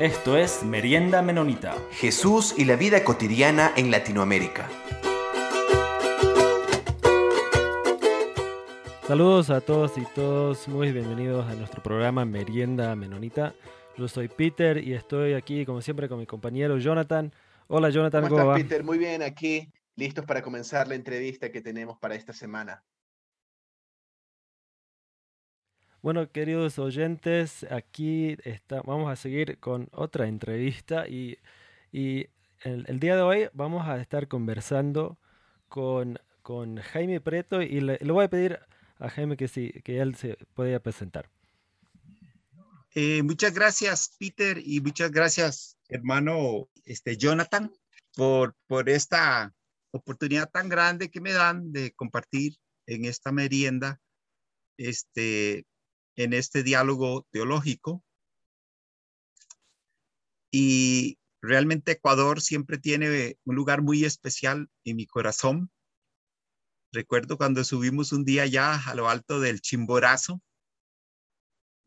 [0.00, 1.76] Esto es Merienda Menonita.
[1.92, 4.68] Jesús y la vida cotidiana en Latinoamérica.
[9.06, 13.54] Saludos a todos y todos, muy bienvenidos a nuestro programa Merienda Menonita.
[13.96, 17.32] Yo soy Peter y estoy aquí como siempre con mi compañero Jonathan.
[17.68, 18.82] Hola Jonathan, ¿cómo, estás, Peter?
[18.82, 22.82] Muy bien, aquí listos para comenzar la entrevista que tenemos para esta semana.
[26.04, 31.38] Bueno, queridos oyentes, aquí está, vamos a seguir con otra entrevista y,
[31.92, 35.16] el, día de hoy vamos a estar conversando
[35.70, 38.58] con, con Jaime Preto y le, voy a pedir
[38.98, 41.30] a Jaime que, sí, que él se pueda presentar.
[42.94, 47.72] Eh, muchas gracias, Peter, y muchas gracias, hermano este, Jonathan,
[48.14, 49.54] por, por esta
[49.90, 54.02] oportunidad tan grande que me dan de compartir en esta merienda
[54.76, 55.64] este,
[56.16, 58.02] en este diálogo teológico.
[60.50, 65.70] Y realmente Ecuador siempre tiene un lugar muy especial en mi corazón.
[66.92, 70.40] Recuerdo cuando subimos un día ya a lo alto del Chimborazo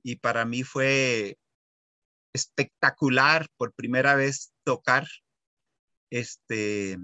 [0.04, 1.38] y para mí fue
[2.34, 5.08] espectacular por primera vez tocar
[6.10, 6.98] este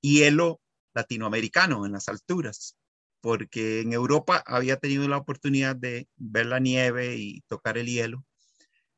[0.00, 0.60] hielo
[0.94, 2.76] latinoamericano en las alturas
[3.20, 8.24] porque en Europa había tenido la oportunidad de ver la nieve y tocar el hielo,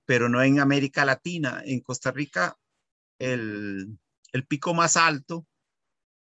[0.05, 1.63] pero no en América Latina.
[1.65, 2.57] En Costa Rica,
[3.19, 3.99] el,
[4.49, 5.47] pico más alto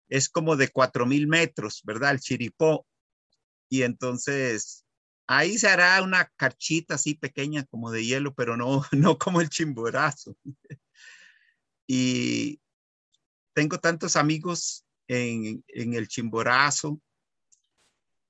[0.09, 2.11] es como de 4.000 metros, ¿verdad?
[2.11, 2.87] El Chiripó.
[3.69, 4.85] Y entonces
[5.27, 9.49] ahí se hará una carchita así pequeña como de hielo, pero no, no como el
[9.49, 10.37] chimborazo.
[11.87, 12.61] y
[13.53, 17.01] tengo tantos amigos en, en el chimborazo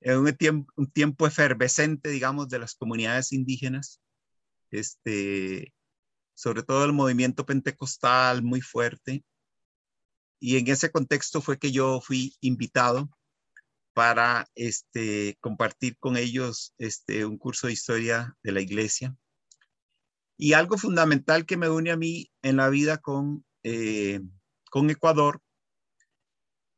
[0.00, 4.00] en un tiempo, efervescente, digamos, de las comunidades indígenas,
[4.70, 5.72] este,
[6.34, 9.24] sobre todo el movimiento pentecostal muy fuerte.
[10.40, 13.10] Y en ese contexto fue que yo fui invitado
[13.92, 19.16] para este, compartir con ellos este, un curso de historia de la iglesia.
[20.36, 24.20] Y algo fundamental que me une a mí en la vida con, eh,
[24.70, 25.42] con Ecuador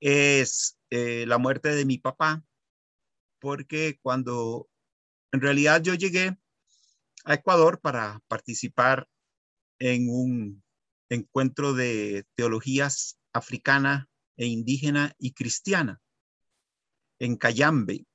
[0.01, 2.43] es eh, la muerte de mi papá,
[3.41, 4.69] porque cuando
[5.33, 6.37] en realidad yo llegué
[7.25, 9.09] a Ecuador para participar
[9.79, 10.63] en un
[11.09, 16.01] encuentro de teologías africana e indígena y cristiana
[17.19, 18.07] en Cayambe.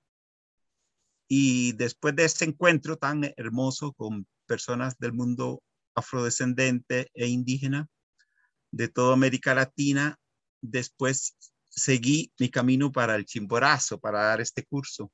[1.28, 5.64] Y después de ese encuentro tan hermoso con personas del mundo
[5.96, 7.88] afrodescendente e indígena
[8.72, 10.20] de toda América Latina,
[10.62, 11.36] después
[11.76, 15.12] seguí mi camino para el Chimborazo, para dar este curso.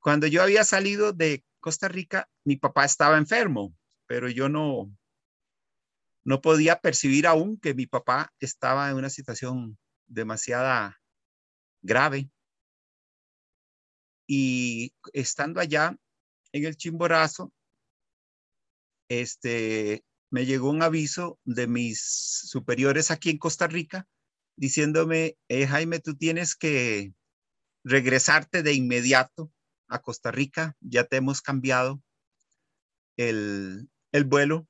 [0.00, 3.74] Cuando yo había salido de Costa Rica, mi papá estaba enfermo,
[4.06, 4.90] pero yo no,
[6.24, 10.98] no podía percibir aún que mi papá estaba en una situación demasiada
[11.82, 12.30] grave.
[14.26, 15.96] Y estando allá
[16.52, 17.52] en el Chimborazo,
[19.08, 24.08] este, me llegó un aviso de mis superiores aquí en Costa Rica
[24.60, 27.14] diciéndome, eh, Jaime, tú tienes que
[27.82, 29.50] regresarte de inmediato
[29.88, 32.02] a Costa Rica, ya te hemos cambiado
[33.16, 33.88] el,
[34.26, 34.68] vuelo.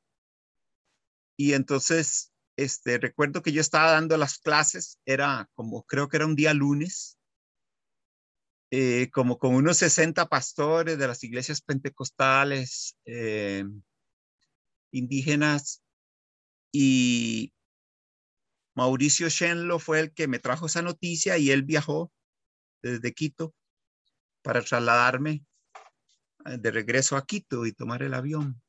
[1.37, 6.27] Y entonces, este, recuerdo que yo estaba dando las clases, era como, creo que era
[6.27, 7.19] un día lunes,
[8.71, 13.65] eh, como con unos 60 pastores de las iglesias pentecostales eh,
[14.93, 15.83] indígenas
[16.71, 17.53] y
[18.75, 22.13] Mauricio Shenlo fue el que me trajo esa noticia y él viajó
[22.83, 23.55] desde Quito
[24.43, 25.45] para trasladarme
[26.47, 28.61] eh, de regreso a Quito y tomar el avión.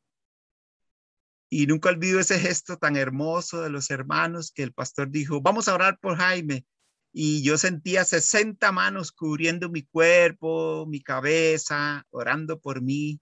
[1.49, 5.67] Y nunca olvido ese gesto tan hermoso de los hermanos que el pastor dijo, vamos
[5.67, 6.65] a orar por Jaime.
[7.13, 13.19] Y yo sentía 60 manos cubriendo mi cuerpo, mi cabeza, orando por mí.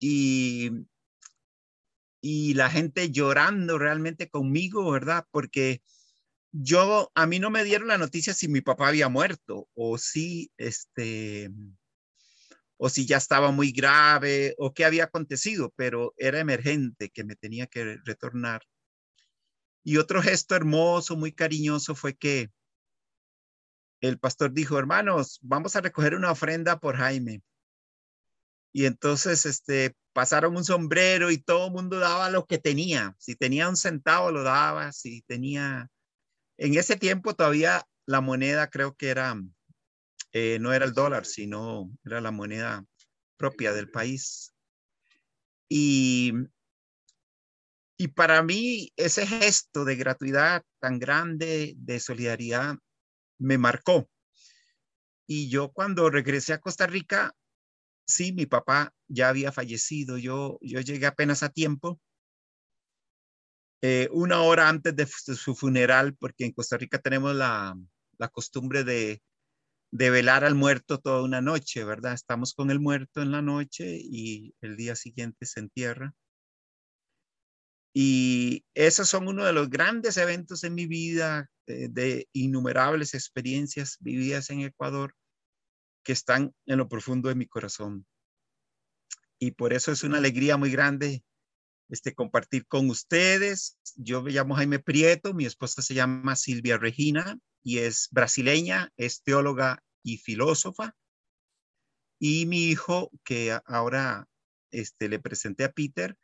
[0.00, 0.70] Y
[2.26, 5.26] y la gente llorando realmente conmigo, ¿verdad?
[5.30, 5.82] Porque
[6.52, 10.50] yo, a mí no me dieron la noticia si mi papá había muerto o si,
[10.56, 11.50] este,
[12.78, 17.36] o si ya estaba muy grave o qué había acontecido, pero era emergente que me
[17.36, 18.62] tenía que retornar.
[19.82, 22.50] Y otro gesto hermoso, muy cariñoso fue que
[24.00, 27.42] el pastor dijo, hermanos, vamos a recoger una ofrenda por Jaime.
[28.72, 33.14] Y entonces, este, pasaron un sombrero y todo el mundo daba lo que tenía.
[33.18, 34.92] Si tenía un centavo, lo daba.
[34.92, 35.90] Si tenía...
[36.56, 39.36] En ese tiempo todavía la moneda creo que era,
[40.32, 42.84] eh, no era el dólar, sino era la moneda
[43.36, 44.54] propia del país.
[45.68, 46.32] Y
[47.96, 52.76] y para mí ese gesto de gratuidad tan grande, de solidaridad,
[53.38, 54.08] me marcó.
[55.26, 57.32] Y yo cuando regresé a Costa Rica,
[58.06, 62.00] sí, mi papá ya había fallecido, yo, yo llegué apenas a tiempo,
[63.82, 67.76] eh, una hora antes de, su funeral, porque en Costa Rica tenemos la,
[68.18, 69.22] la costumbre de,
[69.90, 72.14] de velar al muerto toda una noche, ¿verdad?
[72.14, 76.14] Estamos con el muerto en la noche y el día siguiente se entierra.
[77.94, 83.98] Y esos son uno de los grandes eventos en mi vida, eh, de innumerables experiencias
[84.00, 85.14] vividas en Ecuador
[86.04, 88.06] que están en lo profundo de mi corazón.
[89.38, 91.24] Y por eso es una alegría muy grande
[91.88, 93.78] este, compartir con ustedes.
[93.96, 99.22] Yo me llamo Jaime Prieto, mi esposa se llama Silvia Regina y es brasileña, es
[99.22, 100.94] teóloga y filósofa.
[102.18, 104.28] Y mi hijo, que ahora
[104.70, 106.16] este, le presenté a Peter,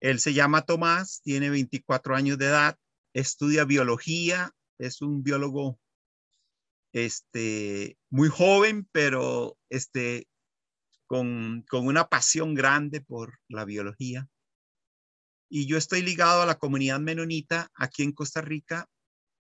[0.00, 2.76] él se llama Tomás, tiene 24 años de edad,
[3.14, 5.78] estudia biología, es un biólogo
[6.94, 10.28] este, muy joven, pero este,
[11.06, 14.28] con, con una pasión grande por la biología.
[15.50, 18.88] Y yo estoy ligado a la comunidad menonita aquí en Costa Rica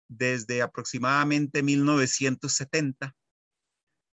[0.08, 3.16] desde aproximadamente 1970.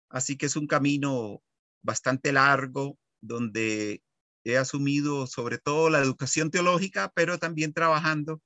[0.09, 1.41] Así que es un camino
[1.83, 4.03] bastante largo donde
[4.43, 8.43] he asumido sobre todo la educación teológica, pero también trabajando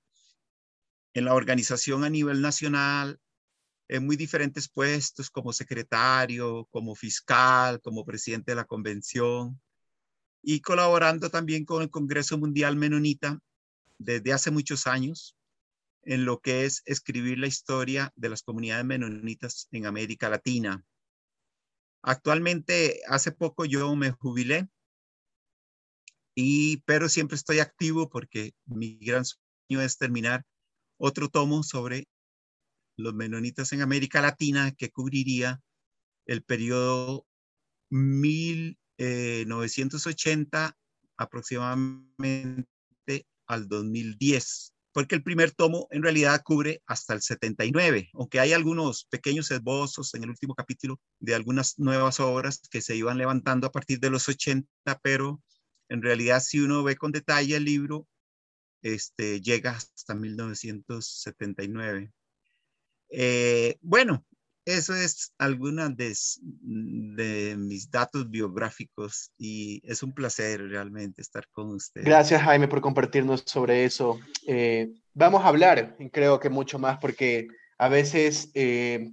[1.15, 3.19] en la organización a nivel nacional,
[3.89, 9.61] en muy diferentes puestos como secretario, como fiscal, como presidente de la convención
[10.43, 13.39] y colaborando también con el Congreso Mundial Menonita
[13.99, 15.37] desde hace muchos años
[16.03, 20.85] en lo que es escribir la historia de las comunidades menonitas en América Latina.
[22.03, 24.69] Actualmente, hace poco yo me jubilé
[26.35, 30.45] y, pero siempre estoy activo porque mi gran sueño es terminar
[30.99, 32.07] otro tomo sobre
[32.97, 35.63] los menonitas en América Latina que cubriría
[36.27, 37.27] el periodo
[37.91, 40.73] 1980 eh,
[41.17, 42.69] aproximadamente
[43.47, 49.07] al 2010, porque el primer tomo en realidad cubre hasta el 79, aunque hay algunos
[49.07, 53.73] pequeños esbozos en el último capítulo de algunas nuevas obras que se iban levantando a
[53.73, 54.69] partir de los 80,
[55.03, 55.43] pero
[55.89, 58.09] en realidad, si uno ve con detalle el libro,
[58.83, 62.13] este, llega hasta 1979.
[63.11, 64.25] Eh, bueno,
[64.65, 71.71] eso es alguna de, de, mis datos biográficos y es un placer realmente estar con
[71.75, 72.03] usted.
[72.05, 74.19] Gracias Jaime por compartirnos sobre eso.
[74.47, 79.11] Eh, vamos a hablar, creo que mucho más, porque a veces eh,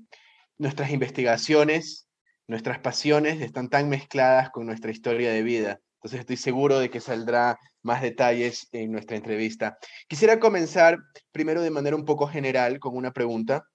[0.57, 2.07] nuestras investigaciones,
[2.47, 5.81] nuestras pasiones están tan mezcladas con nuestra historia de vida.
[5.95, 9.77] Entonces estoy seguro de que saldrá más detalles en nuestra entrevista.
[10.07, 10.97] Quisiera comenzar
[11.31, 13.65] primero de manera un poco general con una pregunta.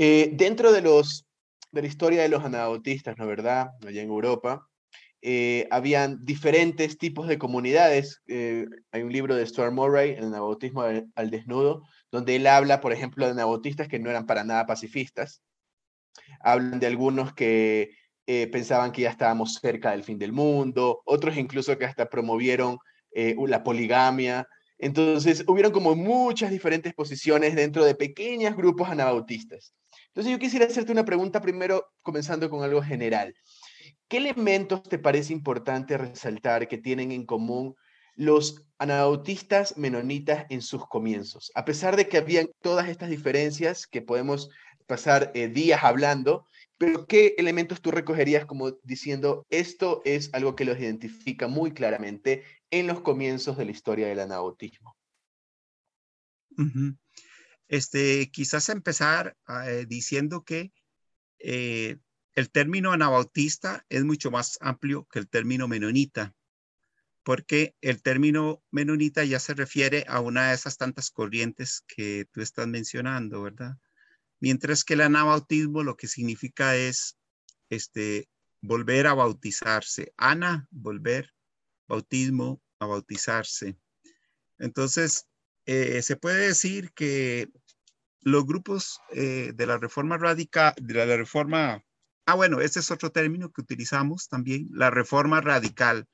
[0.00, 1.26] Eh, dentro de, los,
[1.72, 3.70] de la historia de los anabautistas, ¿no verdad?
[3.84, 4.68] Allá en Europa,
[5.22, 8.22] eh, habían diferentes tipos de comunidades.
[8.28, 12.92] Eh, hay un libro de Stuart Murray, El anabautismo al, desnudo, donde él habla, por
[12.92, 15.42] ejemplo, de anabautistas que no eran para nada pacifistas.
[16.40, 17.90] Hablan de algunos que
[18.52, 22.76] pensaban que ya estábamos cerca del fin del mundo, otros incluso que hasta promovieron
[23.12, 24.46] la poligamia.
[24.76, 29.72] Entonces, hubieron como muchas diferentes posiciones dentro de pequeños grupos anabautistas.
[30.18, 33.36] Entonces, yo quisiera hacerte una pregunta primero, comenzando con algo general.
[34.08, 37.76] ¿Qué elementos te parece importante resaltar que tienen en común
[38.16, 41.52] los anabautistas menonitas en sus comienzos?
[41.54, 44.50] A pesar de que habían todas estas diferencias que podemos
[44.88, 46.48] pasar eh, días hablando,
[46.78, 52.42] pero ¿qué elementos tú recogerías como diciendo esto es algo que los identifica muy claramente
[52.72, 54.96] en los comienzos de la historia del anabautismo?
[57.68, 60.72] Este, quizás empezar eh, diciendo que
[61.38, 61.98] eh,
[62.34, 66.34] el término anabautista es mucho más amplio que el término menonita,
[67.22, 72.40] porque el término menonita ya se refiere a una de esas tantas corrientes que tú
[72.40, 73.76] estás mencionando, ¿verdad?
[74.40, 77.18] Mientras que el anabautismo lo que significa es
[77.68, 78.28] este,
[78.60, 80.12] volver a bautizarse.
[80.16, 81.34] Ana, volver,
[81.86, 83.76] bautismo, a bautizarse.
[84.58, 85.27] Entonces,
[85.70, 87.50] eh, se puede decir que
[88.22, 91.84] los grupos eh, de la reforma radical, de la reforma,
[92.24, 96.08] ah, bueno, este es otro término que utilizamos también, la reforma radical.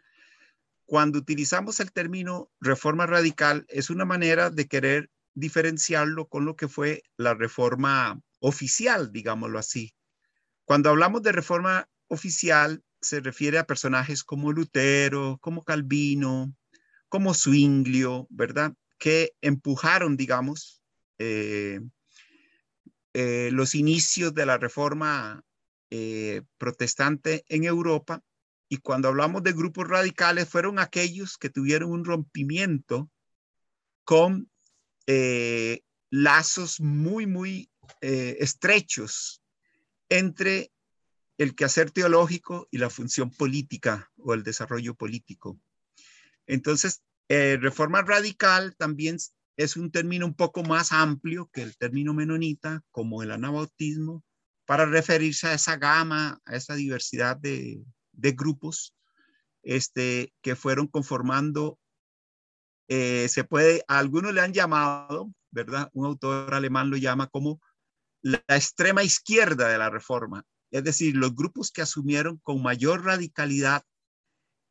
[0.87, 6.67] Cuando utilizamos el término reforma radical, es una manera de querer diferenciarlo con lo que
[6.67, 9.95] fue la reforma oficial, digámoslo así.
[10.65, 16.53] Cuando hablamos de reforma oficial, se refiere a personajes como Lutero, como Calvino,
[17.09, 18.75] como Zwinglio, ¿verdad?
[18.99, 20.83] Que empujaron, digamos,
[21.19, 21.81] eh,
[23.13, 25.45] eh, los inicios de la reforma
[25.91, 28.23] eh, protestante en Europa.
[28.69, 33.11] Y cuando hablamos de grupos radicales, fueron aquellos que tuvieron un rompimiento
[34.05, 34.51] con
[36.11, 37.71] lazos muy, muy
[38.01, 39.43] estrechos
[40.09, 40.73] entre
[41.37, 45.59] el quehacer teológico y la función política o el desarrollo político.
[46.47, 49.17] Entonces, eh, reforma radical también
[49.57, 54.25] es un término un poco más amplio que el término menonita, como el anabautismo,
[54.67, 58.95] para referirse a esa gama, a esa diversidad de, grupos
[59.63, 61.79] este, que fueron conformando,
[62.89, 65.91] eh, se puede, a algunos le han llamado, ¿verdad?
[65.93, 67.61] Un autor alemán lo llama como
[68.23, 73.83] la extrema izquierda de la reforma, es decir, los grupos que asumieron con mayor radicalidad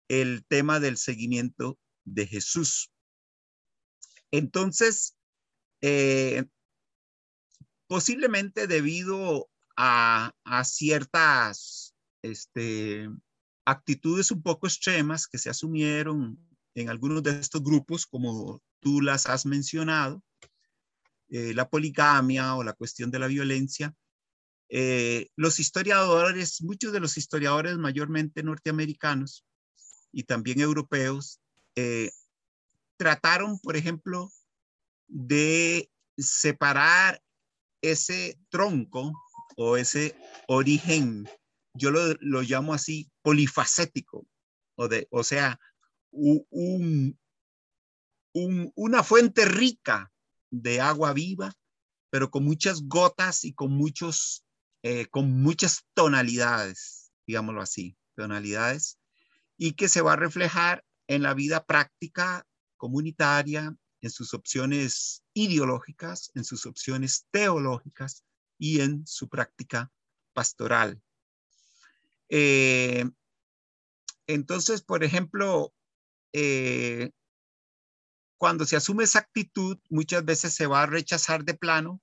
[0.09, 2.91] el tema del seguimiento de Jesús.
[4.31, 5.15] Entonces,
[5.81, 6.45] eh,
[7.87, 10.33] posiblemente debido a,
[10.65, 13.09] ciertas este,
[13.65, 16.37] actitudes un poco extremas que se asumieron
[16.75, 20.23] en algunos de estos grupos, como tú las has mencionado,
[21.29, 23.93] eh, la poligamia o la cuestión de la violencia,
[24.69, 29.45] eh, los historiadores, muchos de los historiadores mayormente norteamericanos
[30.11, 31.39] y también europeos,
[31.75, 32.11] eh,
[32.97, 34.31] trataron, por ejemplo,
[35.07, 37.21] de separar
[37.81, 39.11] ese tronco
[39.57, 40.15] o ese
[40.47, 41.27] origen,
[41.73, 44.25] yo lo, lo llamo así, polifacético,
[44.75, 45.59] o, de, o sea,
[46.11, 47.17] un,
[48.31, 50.11] una fuente rica
[50.49, 51.53] de agua viva,
[52.09, 54.43] pero con muchas gotas y con muchos
[54.85, 58.99] eh, con muchas tonalidades, digámoslo así, tonalidades,
[59.57, 62.45] y que se va a reflejar en la vida práctica
[62.77, 68.25] comunitaria, en sus opciones ideológicas, en sus opciones teológicas
[68.57, 69.91] y en su práctica
[70.33, 71.01] pastoral.
[72.29, 73.05] Eh,
[74.27, 75.73] entonces, por ejemplo,
[76.33, 77.11] eh,
[78.37, 82.01] cuando se asume esa actitud, muchas veces se va a rechazar de plano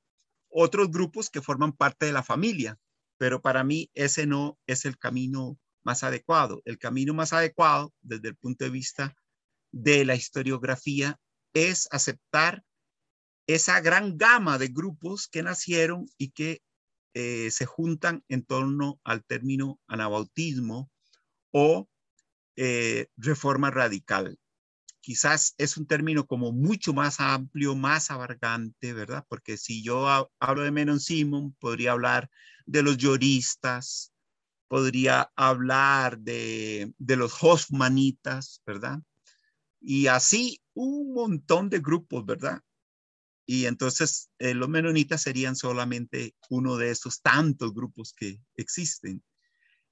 [0.49, 2.78] otros grupos que forman parte de la familia,
[3.19, 6.62] pero para mí ese no es el camino más adecuado.
[6.64, 9.14] El camino más adecuado desde el punto de vista
[9.72, 11.18] de la historiografía
[11.54, 12.64] es aceptar
[13.46, 16.62] esa gran gama de grupos que nacieron y que
[17.14, 20.90] eh, se juntan en torno al término anabautismo
[21.50, 21.88] o
[22.56, 24.38] eh, reforma radical
[25.00, 29.25] quizás es un término como mucho más amplio, más abarcante, ¿verdad?
[29.28, 32.30] Porque si yo hablo de Menon Simon, podría hablar
[32.66, 34.09] de los lloristas,
[34.70, 39.00] podría hablar de, los Hoffmanitas, ¿verdad?
[39.80, 42.62] Y así un montón de grupos, ¿verdad?
[43.44, 49.24] Y entonces eh, los menonitas serían solamente uno de esos tantos grupos que existen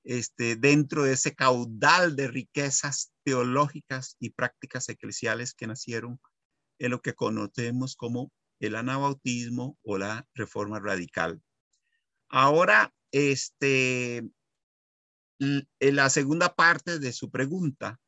[0.04, 6.20] este, dentro de ese caudal de riquezas teológicas y prácticas eclesiales que nacieron
[6.78, 8.30] en lo que conocemos como
[8.60, 11.42] el anabautismo o la reforma radical.
[12.28, 14.22] Ahora, este,
[15.38, 18.00] la segunda parte de su pregunta,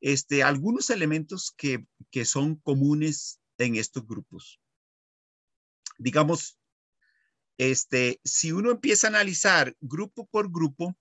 [0.00, 4.60] este, algunos elementos que, que son comunes en estos grupos.
[5.98, 6.58] Digamos,
[7.56, 10.96] este, si uno empieza a analizar grupo por grupo,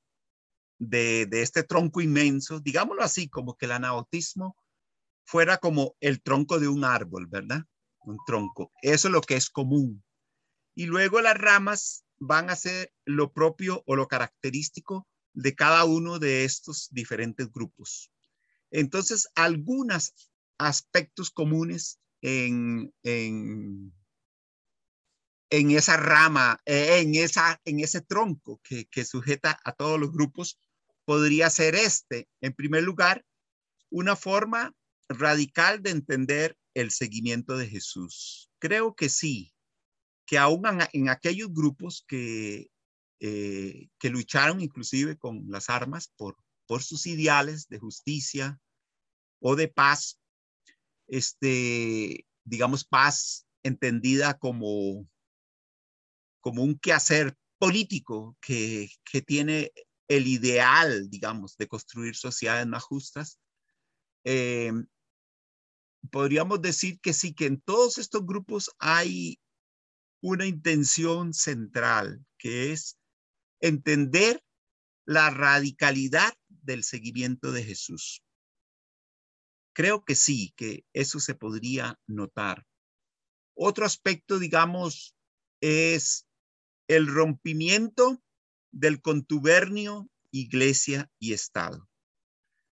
[0.89, 4.57] de, este tronco inmenso, digámoslo así, como que el anabautismo
[5.25, 7.63] fuera como el tronco de un árbol, ¿verdad?
[8.01, 8.71] Un tronco.
[8.81, 10.03] Eso es lo que es común.
[10.75, 16.19] Y luego las ramas van a ser lo propio o lo característico de cada uno
[16.19, 18.11] de estos diferentes grupos.
[18.71, 20.13] Entonces, algunos
[20.57, 23.91] aspectos comunes en, en,
[25.49, 30.59] esa rama, eh, en, esa, en ese tronco que, que sujeta a todos los grupos,
[31.05, 32.27] podría ser este.
[32.41, 33.25] En primer lugar,
[33.89, 34.73] una forma
[35.09, 38.49] radical de entender el seguimiento de Jesús.
[38.59, 39.53] Creo que sí,
[40.25, 40.63] que aún
[40.93, 42.67] en, aquellos grupos que,
[43.25, 46.35] eh, que lucharon inclusive con las armas por,
[46.67, 48.59] por sus ideales de justicia
[49.39, 50.19] o de paz,
[51.07, 55.07] este, digamos, paz entendida como,
[56.41, 59.71] como un quehacer político que, que tiene
[60.09, 63.39] el ideal, digamos, de construir sociedades más justas,
[64.25, 64.73] eh,
[66.11, 69.39] podríamos decir que sí, que en todos estos grupos hay
[70.21, 72.97] una intención central, que es
[73.63, 74.43] entender
[75.05, 78.21] la radicalidad del seguimiento de Jesús.
[79.75, 82.63] creo que sí, que eso se podría notar.
[83.55, 85.15] Otro aspecto, digamos,
[85.61, 86.27] es
[86.87, 88.21] el rompimiento
[88.71, 91.89] del contubernio iglesia y Estado.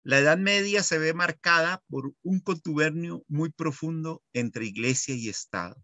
[0.03, 5.83] La Edad Media se ve marcada por un contubernio muy profundo entre iglesia y Estado.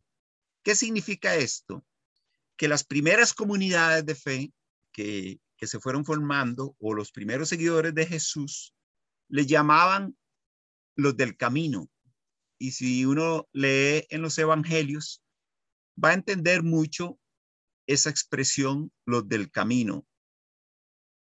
[0.64, 1.84] ¿Qué significa esto?
[2.58, 4.54] Que las primeras comunidades de fe
[4.98, 8.74] que, se fueron formando o los primeros seguidores de Jesús
[9.28, 10.18] le llamaban
[10.96, 11.90] los del camino.
[12.60, 15.24] Y si uno lee en los evangelios,
[16.04, 17.20] va a entender mucho
[17.88, 20.06] esa expresión, los del camino.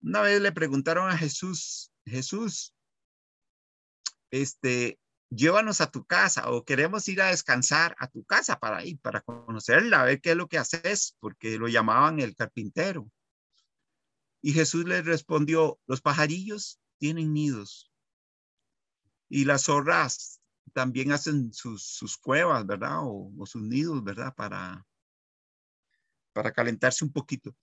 [0.01, 2.74] Una vez le preguntaron a Jesús, Jesús,
[4.32, 5.00] este,
[5.30, 9.22] llévanos a tu casa o queremos ir a descansar a tu casa para ir, para
[9.22, 13.10] conocerla, a ver qué es lo que haces, porque lo llamaban el carpintero.
[14.41, 17.91] Y Jesús le respondió, los pajarillos tienen nidos
[19.29, 20.41] y las zorras
[20.74, 23.00] también hacen sus, cuevas, ¿verdad?
[23.03, 24.33] O, o, sus nidos, ¿verdad?
[24.36, 24.86] Para,
[26.33, 27.55] para calentarse un poquito.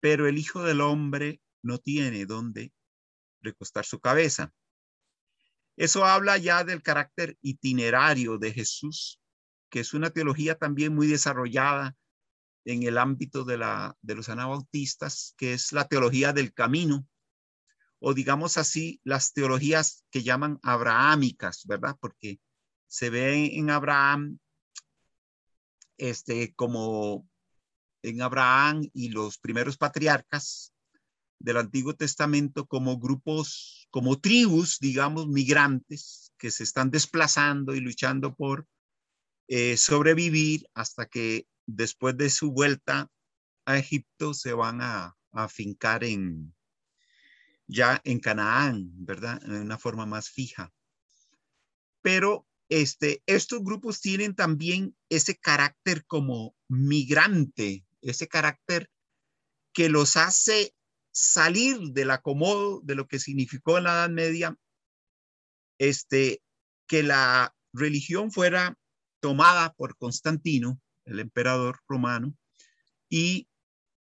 [0.00, 2.72] Pero el Hijo del Hombre no tiene dónde
[3.40, 4.52] recostar su cabeza.
[5.76, 9.20] Eso habla ya del carácter itinerario de Jesús,
[9.70, 11.96] que es una teología también muy desarrollada
[12.64, 17.06] en el ámbito de, la, de los anabautistas, que es la teología del camino,
[17.98, 21.96] o digamos así, las teologías que llaman abrahámicas, ¿verdad?
[22.00, 22.40] Porque
[22.86, 24.38] se ve en Abraham,
[25.98, 27.28] este, como
[28.02, 30.72] en Abraham y los primeros patriarcas
[31.38, 38.34] del Antiguo Testamento como grupos, como tribus, digamos, migrantes que se están desplazando y luchando
[38.34, 38.66] por
[39.48, 41.46] eh, sobrevivir hasta que
[41.76, 43.10] después de su vuelta
[43.64, 46.54] a Egipto se van a, a fincar en,
[47.66, 49.42] ya en Canaán, ¿verdad?
[49.44, 50.72] En una forma más fija.
[52.02, 58.90] Pero este, estos grupos tienen también ese carácter como migrante, ese carácter
[59.72, 60.74] que los hace
[61.12, 64.56] salir del acomodo de lo que significó en la Edad Media,
[65.78, 66.42] este,
[66.86, 68.78] que la religión fuera
[69.20, 72.34] tomada por Constantino, el emperador romano,
[73.08, 73.48] y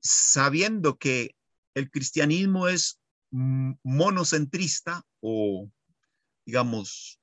[0.01, 1.37] sabiendo que
[1.75, 5.71] el cristianismo es monocentrista o,
[6.45, 7.21] digamos,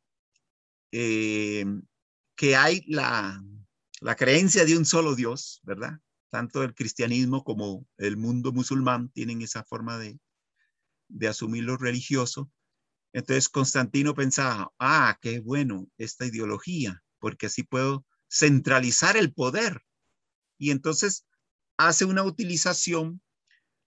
[0.91, 1.65] eh,
[2.35, 3.43] que hay la,
[4.01, 5.99] la creencia de un solo Dios, ¿verdad?
[6.33, 10.19] tanto el cristianismo como el mundo musulmán tienen esa forma de,
[11.07, 12.51] de asumir lo religioso.
[13.13, 19.83] Entonces Constantino pensaba, ah, qué bueno esta ideología, porque así puedo centralizar el poder.
[20.57, 21.25] Y entonces
[21.77, 23.21] hace una utilización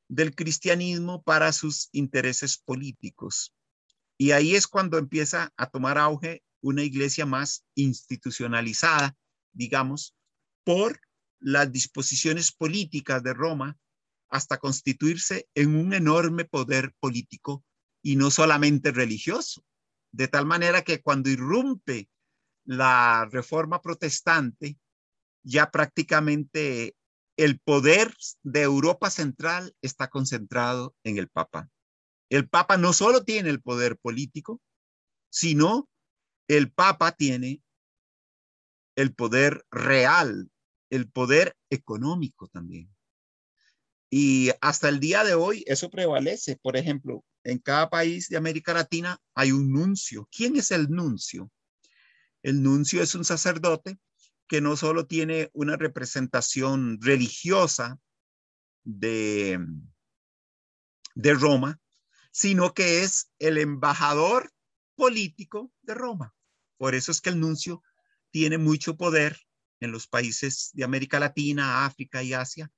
[0.09, 3.53] del cristianismo para sus intereses políticos.
[4.19, 9.17] Y ahí es cuando empieza a tomar auge una iglesia más institucionalizada,
[9.53, 10.15] digamos,
[10.65, 11.01] por
[11.41, 13.77] las disposiciones políticas de Roma
[14.29, 17.65] hasta constituirse en un enorme poder político
[18.03, 19.65] y no solamente religioso.
[20.13, 22.09] De tal manera que cuando irrumpe
[22.67, 24.79] la reforma protestante,
[25.43, 26.97] ya prácticamente
[27.37, 31.71] el poder de Europa Central está concentrado en el Papa.
[32.29, 34.61] El Papa no solo tiene el poder político,
[35.31, 35.89] sino
[36.49, 37.63] el Papa tiene
[38.97, 40.51] el poder real
[40.91, 42.95] el poder económico también.
[44.11, 46.57] Y hasta el día de hoy eso prevalece.
[46.57, 50.29] Por ejemplo, en cada país de América Latina hay un nuncio.
[50.31, 51.51] ¿Quién es el nuncio?
[52.47, 53.99] El nuncio es un sacerdote
[54.47, 57.99] que no solo tiene una representación religiosa
[58.85, 59.59] de,
[61.17, 61.81] de Roma,
[62.31, 64.53] sino que es el embajador
[64.95, 66.37] político de Roma.
[66.77, 67.83] Por eso es que el nuncio
[68.31, 69.41] tiene mucho poder
[69.81, 72.71] en los países de América Latina, África y Asia,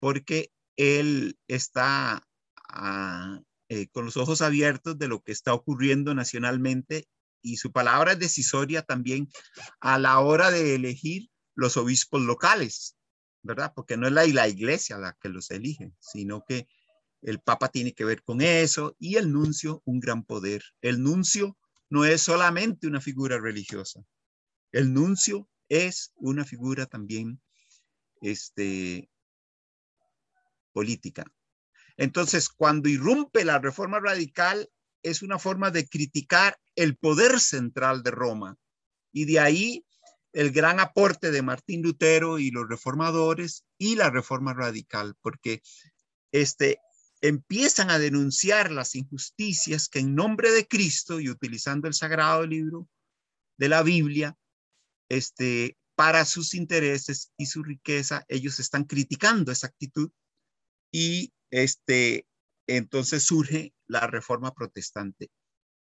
[0.00, 2.26] porque él está
[2.68, 7.06] ah, eh, con los ojos abiertos de lo que está ocurriendo nacionalmente
[7.44, 9.28] y su palabra es decisoria también
[9.80, 12.96] a la hora de elegir los obispos locales,
[13.42, 13.72] ¿verdad?
[13.76, 16.66] Porque no es la, la iglesia la que los elige, sino que
[17.22, 20.62] el papa tiene que ver con eso y el nuncio un gran poder.
[20.80, 21.56] El nuncio
[21.90, 24.02] no es solamente una figura religiosa.
[24.72, 27.40] El nuncio es una figura también
[28.22, 29.10] este,
[30.72, 31.24] política.
[31.96, 34.68] Entonces, cuando irrumpe la reforma radical,
[35.04, 38.56] es una forma de criticar el poder central de Roma.
[39.12, 39.86] Y de ahí
[40.32, 45.62] el gran aporte de Martín Lutero y los reformadores y la reforma radical, porque
[46.32, 46.80] este,
[47.20, 52.88] empiezan a denunciar las injusticias que en nombre de Cristo y utilizando el sagrado libro
[53.56, 54.36] de la Biblia,
[55.08, 60.10] este, para sus intereses y su riqueza, ellos están criticando esa actitud
[60.90, 62.26] y este,
[62.66, 65.30] entonces surge la reforma protestante.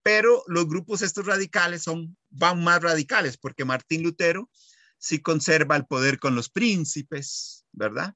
[0.04, 4.50] Pero los grupos estos radicales son, van más radicales porque Martín Lutero
[4.98, 8.14] sí conserva el poder con los príncipes, ¿verdad?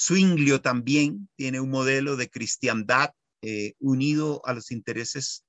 [0.00, 5.44] Zwinglio también tiene un modelo de cristiandad eh, unido a los intereses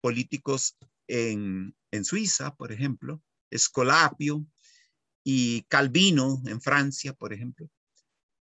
[0.00, 3.22] políticos en, en Suiza, por ejemplo.
[3.50, 4.46] Escolapio
[5.24, 7.68] y Calvino en Francia, por ejemplo.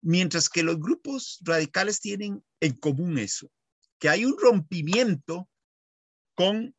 [0.02, 3.50] Mientras que los grupos radicales tienen en común eso,
[4.00, 5.50] que hay un rompimiento
[6.36, 6.76] con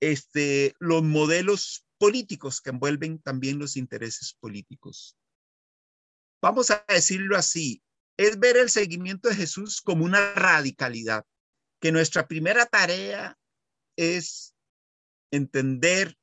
[0.00, 5.16] este, los modelos políticos que envuelven también los intereses políticos.
[6.40, 7.82] Vamos a decirlo así,
[8.16, 11.24] es ver el seguimiento de Jesús como una radicalidad,
[11.80, 13.38] que nuestra primera tarea
[13.96, 14.54] es
[15.30, 16.16] entender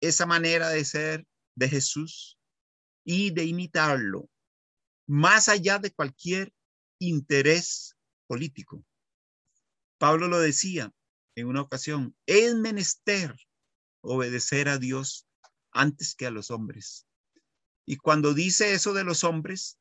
[0.00, 2.38] esa manera de ser de Jesús
[3.04, 4.30] y de imitarlo,
[5.08, 6.52] más allá de cualquier
[7.00, 7.96] interés
[8.26, 8.84] político.
[10.02, 10.92] Pablo lo decía
[11.36, 13.36] en una ocasión, es menester
[14.00, 15.28] obedecer a Dios
[15.70, 17.06] antes que a los hombres.
[17.86, 19.78] Y cuando dice eso de los hombres,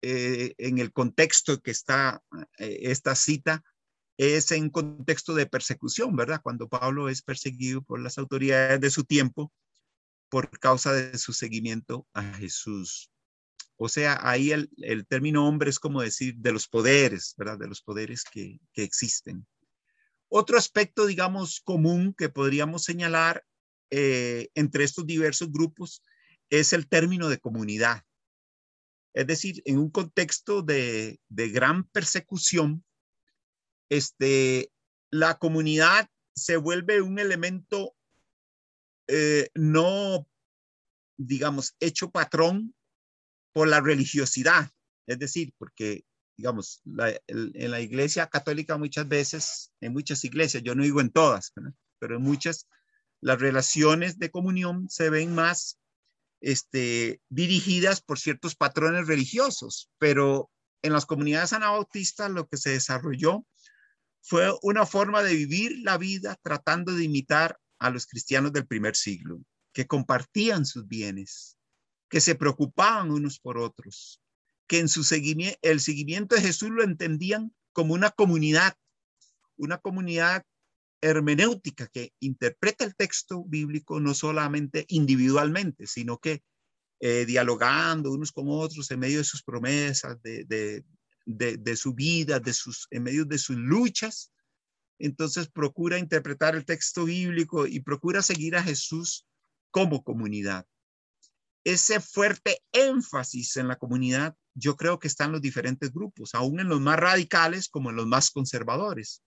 [0.00, 2.22] eh, en el contexto que está
[2.56, 3.62] eh, esta cita,
[4.16, 6.40] es en contexto de persecución, ¿verdad?
[6.42, 9.52] Cuando Pablo es perseguido por las autoridades de su tiempo
[10.30, 13.11] por causa de su seguimiento a Jesús.
[13.76, 17.58] O sea, ahí el, término hombre es como decir de los poderes, ¿verdad?
[17.58, 19.46] De los poderes que, existen.
[20.28, 23.44] Otro aspecto, digamos, común que podríamos señalar
[23.90, 26.02] eh, entre estos diversos grupos
[26.48, 28.02] es el término de comunidad.
[29.14, 32.84] Es decir, en un contexto de, gran persecución,
[33.90, 34.72] este,
[35.10, 37.94] la comunidad se vuelve un elemento
[39.08, 40.26] eh, no,
[41.18, 42.74] digamos, hecho patrón
[43.52, 44.70] por la religiosidad.
[45.06, 46.04] Es decir, porque,
[46.36, 46.82] digamos,
[47.26, 51.52] en la iglesia católica muchas veces, en muchas iglesias, yo no digo en todas,
[51.98, 52.68] pero en muchas,
[53.20, 55.78] las relaciones de comunión se ven más
[56.40, 60.50] este, dirigidas por ciertos patrones religiosos, pero
[60.82, 63.46] en las comunidades anabautistas lo que se desarrolló
[64.20, 68.94] fue una forma de vivir la vida tratando de imitar a los cristianos del primer
[68.96, 69.40] siglo,
[69.72, 71.56] que compartían sus bienes,
[72.12, 74.20] que se preocupaban unos por otros,
[74.66, 78.76] que en su seguimiento, el seguimiento de Jesús lo entendían como una comunidad,
[79.56, 80.44] una comunidad
[81.00, 86.42] hermenéutica que interpreta el texto bíblico no solamente individualmente, sino que
[87.00, 90.84] eh, dialogando unos con otros en medio de sus promesas, de, de,
[91.56, 94.34] de, su vida, de sus, en medio de sus luchas,
[94.98, 99.26] entonces procura interpretar el texto bíblico y procura seguir a Jesús
[99.70, 100.66] como comunidad.
[101.64, 106.60] Ese fuerte énfasis en la comunidad, yo creo que está en los diferentes grupos, aún
[106.60, 109.22] en los más radicales como en los más conservadores.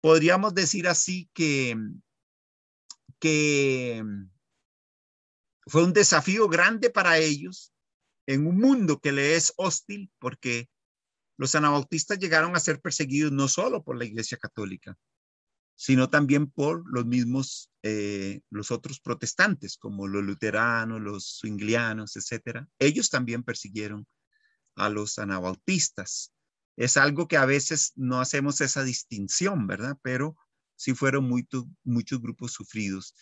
[0.00, 1.76] Podríamos decir así que,
[3.18, 4.04] que
[5.66, 7.72] fue un desafío grande para ellos
[8.26, 10.68] en un mundo que le es hostil porque
[11.38, 14.96] los anabautistas llegaron a ser perseguidos no solo por la Iglesia Católica,
[15.82, 22.68] sino también por los mismos, eh, los otros protestantes, como los luteranos, los swinglianos, etcétera.
[22.78, 24.06] Ellos también persiguieron
[24.76, 26.32] a los anabautistas.
[26.76, 29.98] Es algo que a veces no hacemos esa distinción, ¿verdad?
[30.02, 30.36] Pero
[30.76, 33.16] sí fueron muchos grupos sufridos.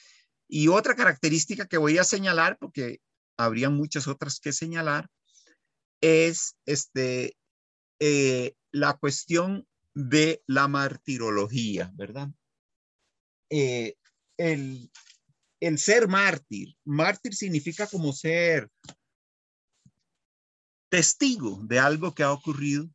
[0.47, 3.01] Y otra característica que voy a señalar, porque
[3.39, 5.09] habría muchas otras que señalar,
[6.03, 7.39] es este,
[8.01, 12.29] eh, la cuestión de la martirología, ¿verdad?
[13.51, 13.95] Eh,
[14.39, 14.91] el,
[15.61, 18.71] el ser mártir, mártir significa como ser
[20.89, 22.89] testigo de algo que ha ocurrido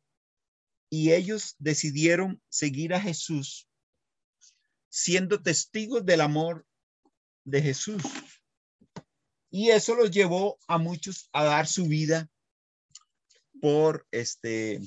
[0.90, 3.68] y ellos decidieron seguir a Jesús
[4.96, 6.66] siendo testigos del amor
[7.44, 8.02] de Jesús.
[9.50, 12.30] Y eso los llevó a muchos a dar su vida
[13.60, 14.80] por este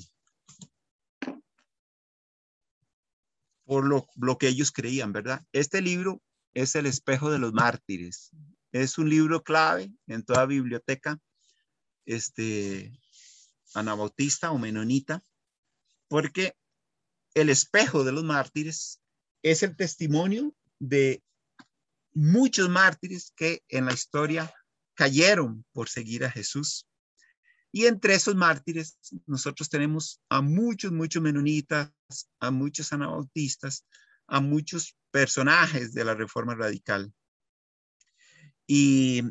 [3.70, 5.46] por lo, lo, que ellos creían, ¿verdad?
[5.52, 6.20] Este libro
[6.54, 8.32] es El espejo de los mártires.
[8.72, 11.20] Es un libro clave en toda biblioteca
[12.04, 12.92] este,
[13.72, 15.22] anabautista o menonita,
[16.08, 16.56] porque
[17.34, 19.00] el espejo de los mártires
[19.40, 21.22] es el testimonio de
[22.12, 24.52] muchos mártires que en la historia
[24.94, 26.88] cayeron por seguir a Jesús.
[27.72, 31.92] Y entre esos mártires, nosotros tenemos a muchos, muchos menonitas,
[32.40, 33.86] a muchos anabautistas,
[34.26, 37.12] a muchos personajes de la reforma radical.
[38.66, 39.22] Y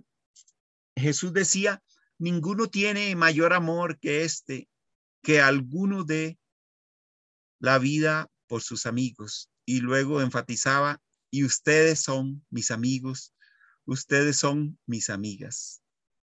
[0.96, 1.82] Jesús decía,
[2.18, 4.70] ninguno tiene mayor amor que este,
[5.22, 6.38] que alguno de
[7.60, 9.50] la vida por sus amigos.
[9.66, 13.34] Y luego enfatizaba, y ustedes son mis amigos,
[13.86, 15.82] ustedes son mis amigas.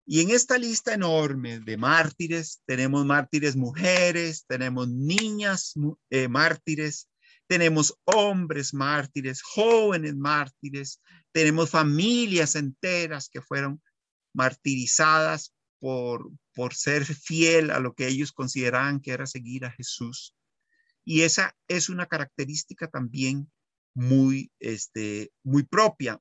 [0.05, 5.73] Y en esta lista enorme de mártires, tenemos mártires mujeres, tenemos niñas
[6.09, 7.07] eh, mártires,
[7.47, 13.81] tenemos hombres mártires, jóvenes mártires, tenemos familias enteras que fueron
[14.33, 20.35] martirizadas por, por ser fiel a lo que ellos consideraban que era seguir a Jesús.
[21.03, 23.51] Y esa es una característica también
[23.93, 26.19] muy, este, muy propia.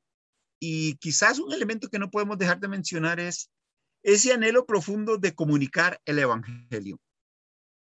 [0.59, 3.51] Y quizás un elemento que no podemos dejar de mencionar es
[4.03, 7.01] ese anhelo profundo de comunicar el Evangelio.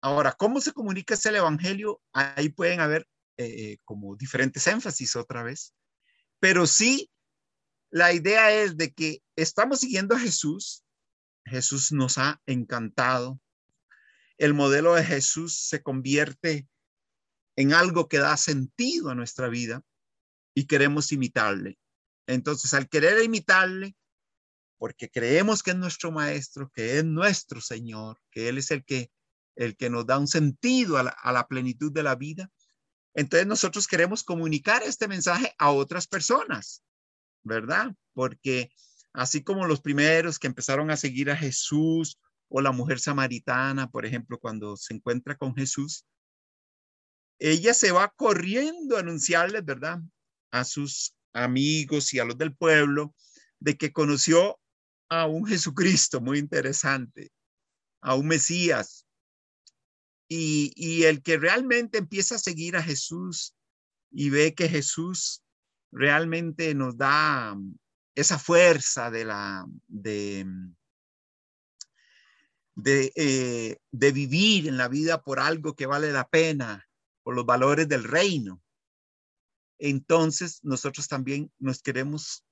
[0.00, 2.00] Ahora, ¿cómo se comunica ese Evangelio?
[2.12, 5.74] Ahí pueden haber eh, eh, como diferentes énfasis otra vez,
[6.40, 7.10] pero sí,
[7.90, 10.84] la idea es de que estamos siguiendo a Jesús,
[11.44, 13.40] Jesús nos ha encantado,
[14.36, 16.68] el modelo de Jesús se convierte
[17.56, 19.82] en algo que da sentido a nuestra vida
[20.54, 21.78] y queremos imitarle.
[22.28, 23.96] Entonces, al querer imitarle,
[24.78, 29.10] porque creemos que es nuestro maestro, que es nuestro Señor, que Él es el que,
[29.56, 32.50] el que nos da un sentido a la, plenitud de la vida.
[33.14, 36.84] Entonces nosotros queremos comunicar este mensaje a otras personas,
[37.42, 37.92] ¿verdad?
[38.14, 38.70] Porque
[39.12, 44.06] así como los primeros que empezaron a seguir a Jesús o la mujer samaritana, por
[44.06, 46.06] ejemplo, cuando se encuentra con Jesús,
[47.40, 49.98] ella se va corriendo a anunciarles, ¿verdad?
[50.52, 53.14] A sus amigos y a los del pueblo
[53.60, 54.58] de que conoció
[55.08, 57.32] a un Jesucristo muy interesante,
[58.00, 59.06] a un Mesías.
[60.30, 63.54] Y, el que realmente empieza a seguir a Jesús
[64.10, 65.42] y ve que Jesús
[65.90, 67.56] realmente nos da
[68.14, 70.44] esa fuerza de la de,
[72.74, 76.86] de, eh, vivir en la vida por algo que vale la pena,
[77.22, 78.62] por los valores del reino.
[79.78, 82.44] Entonces nosotros también nos queremos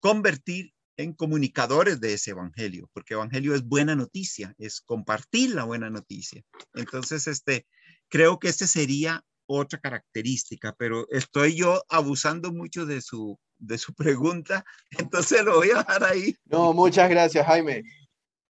[0.00, 5.90] convertir en comunicadores de ese evangelio, porque evangelio es buena noticia, es compartir la buena
[5.90, 6.42] noticia.
[6.74, 7.66] Entonces, este,
[8.08, 13.94] creo que esta sería otra característica, pero estoy yo abusando mucho de su, de su
[13.94, 14.64] pregunta,
[15.10, 16.36] entonces lo voy a dejar ahí.
[16.44, 17.82] No, muchas gracias, Jaime.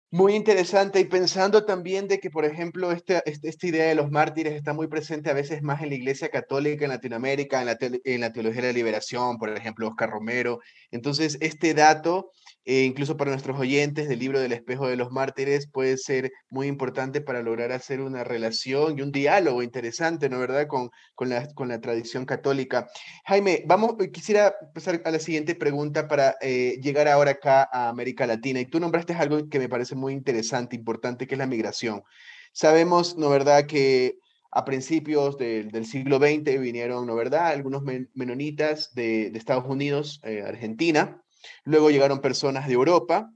[0.09, 4.09] Muy interesante y pensando también de que, por ejemplo, esta, este, esta idea de los
[4.09, 7.77] mártires está muy presente a veces más en la Iglesia Católica en Latinoamérica, en la,
[7.81, 10.61] en la Teología de la Liberación, por ejemplo, Oscar Romero.
[10.91, 12.31] Entonces, este dato
[12.69, 16.67] eh, incluso para nuestros oyentes del libro del espejo de los mártires, puede ser muy
[16.67, 21.47] importante para lograr hacer una relación y un diálogo interesante, ¿no verdad?, con, con, la,
[21.53, 22.89] con la tradición católica.
[23.25, 27.87] Jaime, vamos, eh, quisiera pasar a la siguiente pregunta para eh, llegar ahora acá a
[27.87, 28.59] América Latina.
[28.59, 32.03] Y tú nombraste algo que me parece muy interesante, importante, que es la migración.
[32.51, 34.17] Sabemos, ¿no verdad?, que
[34.51, 41.21] a principios del siglo XX vinieron, ¿no verdad?, algunos menonitas de, de Estados Unidos, Argentina,
[41.63, 43.31] Luego llegaron personas de Europa,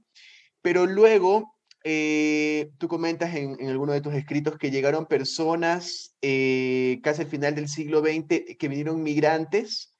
[0.62, 1.52] pero luego
[1.84, 7.54] eh, tú comentas en, alguno de tus escritos que llegaron personas eh, casi al final
[7.54, 9.96] del siglo XX que vinieron migrantes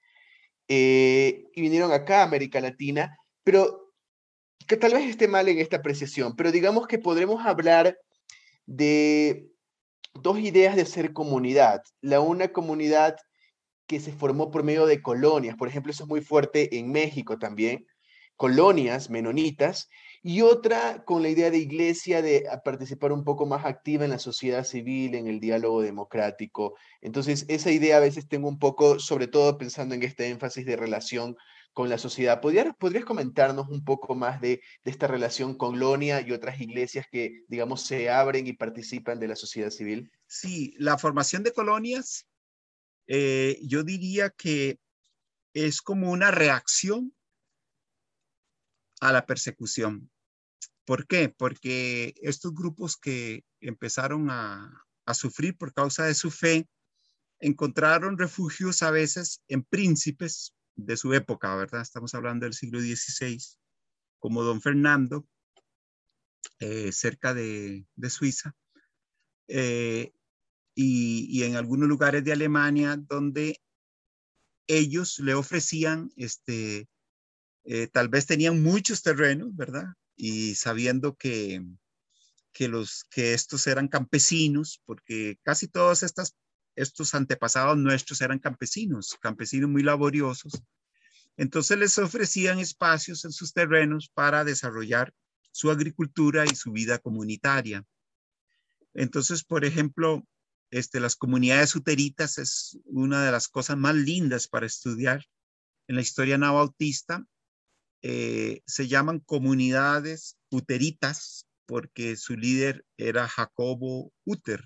[0.69, 3.93] eh, y vinieron acá a América Latina, pero
[4.69, 7.99] que tal vez esté mal en esta apreciación, pero digamos que podremos hablar
[8.67, 9.49] de
[10.15, 11.83] dos ideas de ser comunidad.
[12.01, 13.17] La una comunidad
[13.89, 17.39] que se formó por medio de colonias, por ejemplo, eso es muy fuerte en México
[17.39, 17.87] también,
[18.43, 19.89] colonias menonitas,
[20.21, 24.19] y otra con la idea de iglesia de participar un poco más activa en la
[24.19, 26.75] sociedad civil, en el diálogo democrático.
[27.01, 30.75] Entonces, esa idea a veces tengo un poco, sobre todo pensando en este énfasis de
[30.75, 31.37] relación
[31.73, 32.41] con la sociedad.
[32.41, 37.45] ¿Podrías, ¿podrías comentarnos un poco más de, esta relación con Colonia y otras iglesias que,
[37.47, 40.11] digamos, se abren y participan de la sociedad civil?
[40.27, 42.27] Sí, la formación de colonias,
[43.07, 44.81] eh, yo diría que
[45.55, 47.15] es como una reacción
[49.03, 50.09] a la persecución.
[50.85, 51.29] ¿Por qué?
[51.29, 56.69] Porque estos grupos que empezaron a, sufrir por causa de su fe,
[57.41, 61.83] encontraron refugios a veces en príncipes de su época, ¿verdad?
[61.83, 63.39] Estamos hablando del siglo XVI,
[64.21, 65.27] como don Fernando,
[66.61, 68.55] eh, cerca de, Suiza,
[69.49, 70.13] eh,
[70.77, 73.61] y, y, en algunos lugares de Alemania donde
[74.69, 76.89] ellos le ofrecían este,
[77.65, 79.87] eh, tal vez tenían muchos terrenos, ¿verdad?
[80.17, 81.65] Y sabiendo que,
[82.53, 86.03] que, estos eran campesinos, porque casi todos
[86.75, 90.63] estos antepasados nuestros eran campesinos, campesinos muy laboriosos,
[91.37, 95.15] Entonces les ofrecían espacios en sus terrenos para desarrollar
[95.51, 97.85] su agricultura y su vida comunitaria.
[98.95, 100.27] Entonces, por ejemplo,
[100.71, 105.25] este, las comunidades uteritas es una de las cosas más lindas para estudiar
[105.87, 107.25] en la historia anabautista.
[108.03, 114.65] Eh, se llaman comunidades uteritas porque su líder era Jacobo Uter.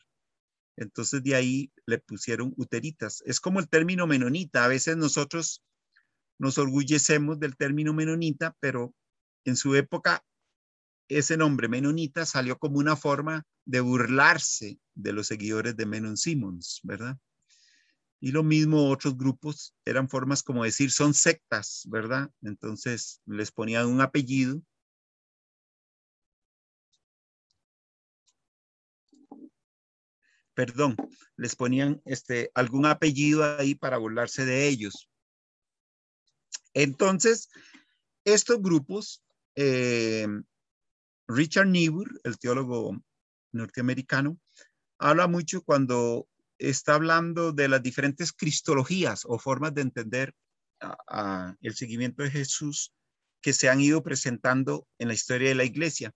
[0.76, 3.22] Entonces de ahí le pusieron uteritas.
[3.26, 4.64] Es como el término menonita.
[4.64, 5.62] A veces nosotros
[6.38, 8.94] nos orgullecemos del término menonita, pero
[9.44, 10.24] en su época
[11.08, 16.80] ese nombre menonita salió como una forma de burlarse de los seguidores de Menon Simmons,
[16.82, 17.16] ¿verdad?
[18.26, 22.28] Y lo mismo otros grupos eran formas como decir son sectas, ¿verdad?
[22.42, 24.60] Entonces les ponían un apellido.
[30.54, 30.96] Perdón,
[31.36, 35.08] les ponían este, algún apellido ahí para burlarse de ellos.
[36.74, 37.48] Entonces,
[38.24, 39.22] estos grupos,
[39.54, 40.26] eh,
[41.28, 43.00] Richard Niebuhr, el teólogo
[43.52, 44.36] norteamericano,
[44.98, 46.26] habla mucho cuando
[46.58, 50.34] está hablando de las diferentes cristologías o formas de entender
[51.60, 52.92] el seguimiento de Jesús
[53.40, 56.12] que se han ido presentando en la historia de la iglesia.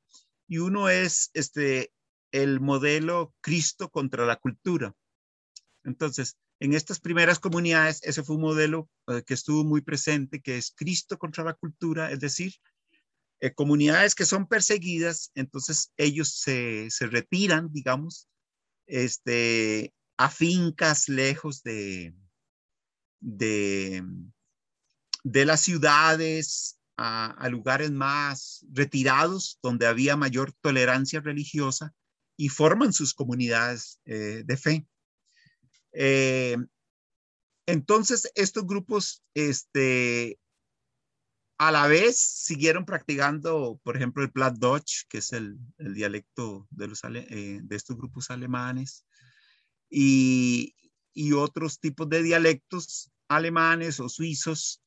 [0.49, 1.93] Y uno es este,
[2.33, 4.95] el modelo Cristo contra la cultura.
[5.85, 10.59] Entonces, en estas primeras comunidades, ese fue un modelo eh, que estuvo muy presente, que
[10.59, 12.55] es Cristo contra la cultura, es decir,
[13.41, 18.29] eh, comunidades que son perseguidas, entonces ellos se, se retiran, digamos,
[18.87, 22.15] este, a fincas lejos de,
[23.21, 24.05] de,
[25.25, 31.95] de las ciudades, a, lugares más retirados donde había mayor tolerancia religiosa
[32.37, 34.87] y forman sus comunidades eh, de fe.
[35.93, 36.59] Eh,
[37.65, 40.39] entonces, estos grupos, este,
[41.57, 46.89] a la vez, siguieron practicando, por ejemplo, el Platt Dutch, que es el, dialecto de,
[46.89, 49.07] los, eh, de estos grupos alemanes,
[49.91, 50.75] y,
[51.35, 54.83] otros tipos de dialectos alemanes o suizos,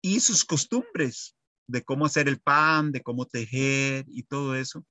[0.00, 4.86] y sus costumbres de cómo hacer el pan, de cómo tejer y todo eso,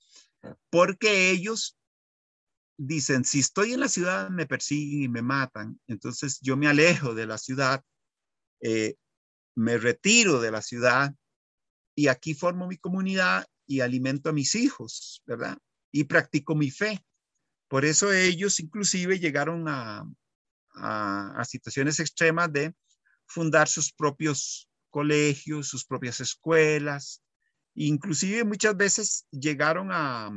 [0.70, 1.78] porque ellos
[2.78, 7.16] dicen, si estoy en la ciudad me persiguen y me matan, entonces yo me alejo
[7.16, 7.84] de la ciudad,
[8.62, 8.96] eh,
[9.56, 11.16] me retiro de la ciudad
[11.96, 15.58] y aquí formo mi comunidad y alimento a mis hijos, ¿verdad?
[15.92, 17.04] Y practico mi fe.
[17.68, 20.06] Por eso ellos inclusive llegaron a,
[21.46, 22.74] situaciones extremas de
[23.26, 27.24] fundar sus propios colegios, sus propias escuelas,
[27.74, 30.32] inclusive muchas veces llegaron a,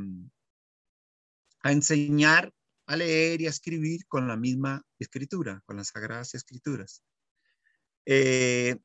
[1.63, 2.53] a enseñar
[2.91, 7.05] a leer y a escribir con la misma escritura, con las sagradas escrituras.
[8.05, 8.77] Eh,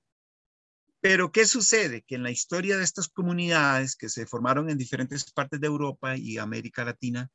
[1.02, 2.04] pero ¿qué sucede?
[2.04, 6.16] Que en la historia de estas comunidades que se formaron en diferentes partes de Europa
[6.18, 7.32] y América Latina,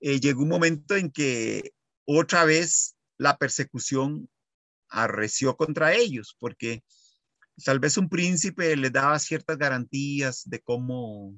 [0.00, 1.72] eh, llegó un momento en que
[2.04, 4.28] otra vez la persecución
[4.88, 6.82] arreció contra ellos, porque
[7.64, 11.34] tal vez un príncipe les daba ciertas garantías de cómo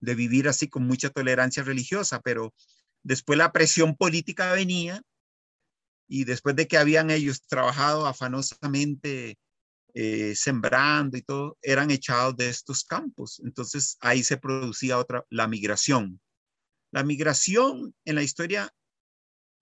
[0.00, 2.52] de vivir así con mucha tolerancia religiosa, pero
[3.02, 5.00] después la presión política venía
[6.08, 9.38] y después de que habían ellos trabajado afanosamente
[9.94, 13.40] eh, sembrando y todo, eran echados de estos campos.
[13.44, 16.20] Entonces ahí se producía otra, la migración.
[16.92, 18.72] La migración en la historia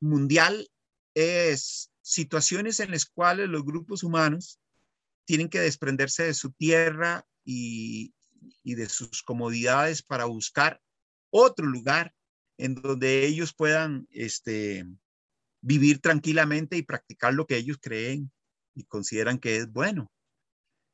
[0.00, 0.68] mundial
[1.14, 4.58] es situaciones en las cuales los grupos humanos
[5.24, 8.12] tienen que desprenderse de su tierra y,
[8.64, 10.80] de sus comodidades para buscar
[11.30, 12.12] otro lugar
[12.58, 14.86] en donde ellos puedan este,
[15.60, 18.32] vivir tranquilamente y practicar lo que ellos creen
[18.74, 20.10] y consideran que es bueno.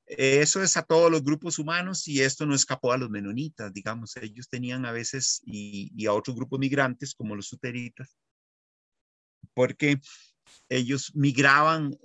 [0.07, 4.16] Eso es a todos los grupos humanos y esto no escapó a los menonitas, digamos,
[4.16, 8.17] ellos tenían a veces y, a otros grupos migrantes como los suteritas,
[9.52, 10.00] porque
[10.69, 11.98] ellos migraban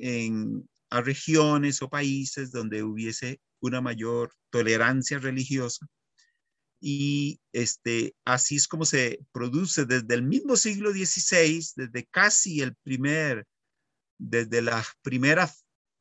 [0.90, 5.88] a regiones o países donde hubiese una mayor tolerancia religiosa.
[6.84, 12.76] Y este, así es como se produce desde el mismo siglo XVI, desde casi el
[12.78, 13.46] primer,
[14.18, 15.48] desde la primera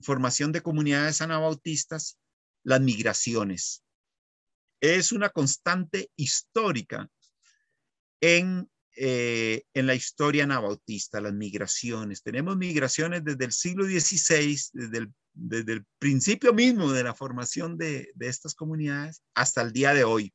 [0.01, 2.19] formación de comunidades anabautistas,
[2.65, 3.83] las migraciones.
[4.81, 7.09] Es una constante histórica
[8.21, 12.23] en eh, en la historia anabautista, las migraciones.
[12.23, 17.79] Tenemos migraciones desde el siglo XVI, desde el, desde el principio mismo de la formación
[17.79, 20.35] de, de, estas comunidades hasta el día de hoy.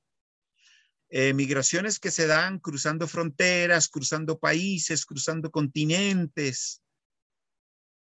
[1.09, 6.82] Eh, migraciones que se dan cruzando fronteras, cruzando países, cruzando continentes,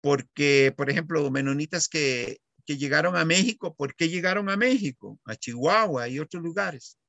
[0.05, 3.73] porque, por ejemplo, menonitas que, que llegaron a México.
[3.73, 5.19] ¿Por qué llegaron a México?
[5.25, 6.99] A Chihuahua y otros lugares.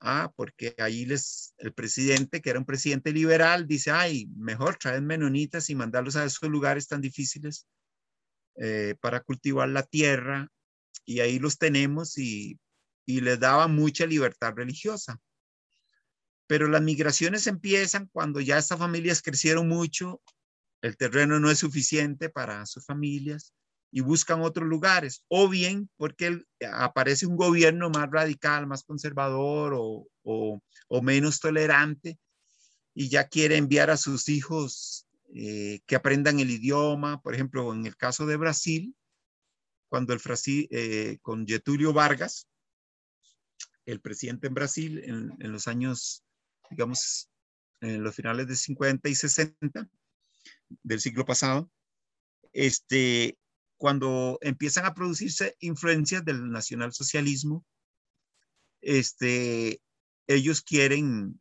[0.00, 5.00] Ah, porque ahí les, el presidente, que era un presidente liberal, dice, ay, mejor traer
[5.00, 7.68] menonitas y mandarlos a esos lugares tan difíciles
[8.56, 10.48] eh, para cultivar la tierra.
[11.04, 12.58] Y ahí los tenemos y,
[13.06, 15.20] y les daba mucha libertad religiosa.
[16.48, 20.20] Pero las migraciones empiezan cuando ya estas familias crecieron mucho,
[20.82, 23.52] el terreno no es suficiente para sus familias
[23.92, 30.60] y buscan otros lugares, o bien porque aparece un gobierno más radical, más conservador o,
[31.02, 32.18] menos tolerante
[32.94, 37.20] y ya quiere enviar a sus hijos eh, que aprendan el idioma.
[37.20, 38.94] Por ejemplo, en el caso de Brasil,
[39.88, 42.46] cuando el Brasil, eh, con Getúlio Vargas,
[43.86, 46.22] el presidente en Brasil en los años,
[46.70, 47.28] digamos,
[47.80, 49.88] en los finales de 50 y 60
[50.82, 51.70] del siglo pasado,
[52.52, 53.38] este,
[53.76, 57.64] cuando empiezan a producirse influencias del nacionalsocialismo,
[58.80, 59.80] este,
[60.26, 61.40] ellos quieren,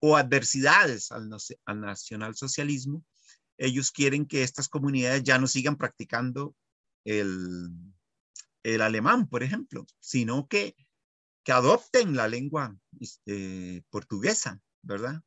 [0.00, 1.30] o adversidades al,
[1.64, 3.04] al nacionalsocialismo,
[3.58, 6.56] ellos quieren que estas comunidades ya no sigan practicando
[7.04, 7.70] el,
[8.62, 10.74] el alemán, por ejemplo, sino que,
[11.44, 15.22] que adopten la lengua este, portuguesa, ¿verdad?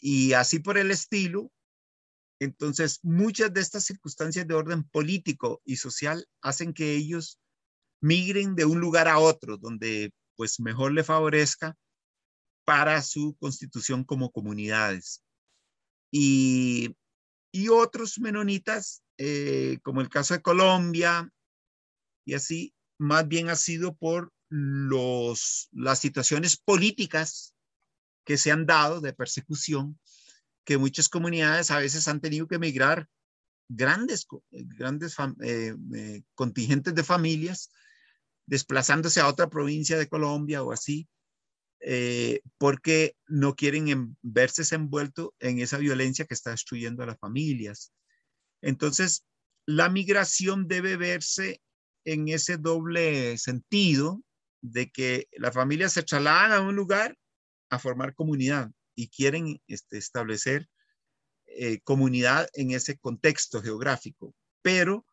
[0.00, 1.52] Y así por el estilo,
[2.40, 7.38] entonces, muchas de estas circunstancias de orden político y social hacen que ellos
[8.00, 11.76] migren de un lugar a otro, donde pues mejor le favorezca
[12.64, 15.22] para su constitución como comunidades.
[16.10, 16.96] Y,
[17.70, 21.30] otros menonitas, eh, como el caso de Colombia,
[22.24, 27.54] y así, más bien ha sido por los, las situaciones políticas
[28.30, 29.98] que se han dado de persecución
[30.64, 33.08] que muchas comunidades a veces han tenido que emigrar
[33.68, 37.72] grandes, grandes eh, eh, contingentes de familias,
[38.46, 41.08] desplazándose a otra provincia de Colombia o así,
[41.80, 47.92] eh, porque no quieren verse envueltos en esa violencia que está destruyendo a las familias.
[48.62, 49.24] Entonces,
[49.66, 51.60] la migración debe verse
[52.04, 54.22] en ese doble sentido
[54.62, 57.16] de que las familias se trasladan a un lugar
[57.70, 60.68] a formar comunidad y quieren este, establecer
[61.46, 65.06] eh, comunidad en ese contexto geográfico, pero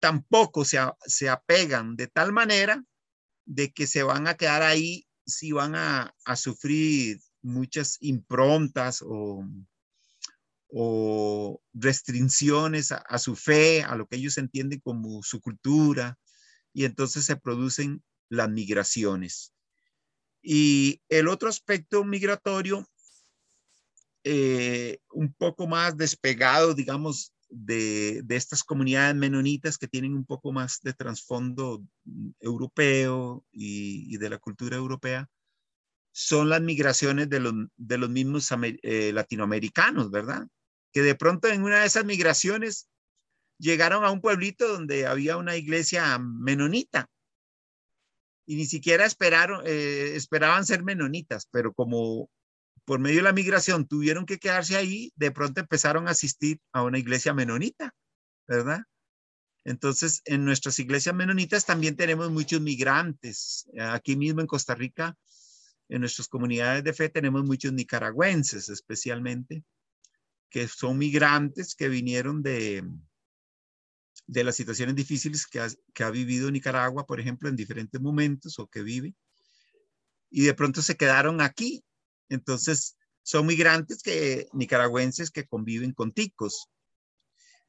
[0.00, 2.84] tampoco se, se, apegan de tal manera
[3.46, 9.46] de que se van a quedar ahí si van a, a sufrir muchas improntas o,
[10.68, 16.18] o restricciones a, a, su fe, a lo que ellos entienden como su cultura,
[16.74, 19.53] y entonces se producen las migraciones.
[20.46, 22.86] Y el otro aspecto migratorio
[24.24, 30.80] eh, un poco más despegado, digamos, de, estas comunidades menonitas que tienen un poco más
[30.82, 31.82] de trasfondo
[32.40, 35.30] europeo y, de la cultura europea,
[36.12, 38.46] son las migraciones de los, de los mismos
[38.82, 40.46] eh, latinoamericanos, ¿verdad?
[40.92, 42.86] Que de pronto en una de esas migraciones
[43.58, 47.08] llegaron a un pueblito donde había una iglesia menonita
[48.46, 52.28] y ni siquiera esperaron, eh, esperaban ser menonitas, pero como
[52.84, 56.82] por medio de la migración tuvieron que quedarse ahí, de pronto empezaron a asistir a
[56.82, 57.94] una iglesia menonita,
[58.46, 58.82] ¿verdad?
[59.64, 63.66] Entonces, en nuestras iglesias menonitas también tenemos muchos migrantes.
[63.78, 65.16] Aquí mismo en Costa Rica,
[65.88, 69.64] en nuestras comunidades de fe tenemos muchos nicaragüenses especialmente,
[70.50, 72.84] que son migrantes que vinieron de,
[74.26, 75.60] de las situaciones difíciles que
[76.04, 79.14] ha, vivido Nicaragua, por ejemplo, en diferentes momentos o que vive.
[80.30, 81.84] Y de pronto se quedaron aquí
[82.28, 86.68] entonces, son migrantes que, nicaragüenses que conviven con ticos.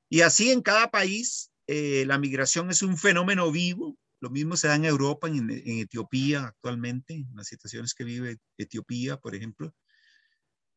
[0.09, 3.97] Y así en cada país, eh, la migración es un fenómeno vivo.
[4.19, 9.17] Lo mismo se da en Europa, en, Etiopía actualmente, en las situaciones que vive Etiopía,
[9.17, 9.73] por ejemplo.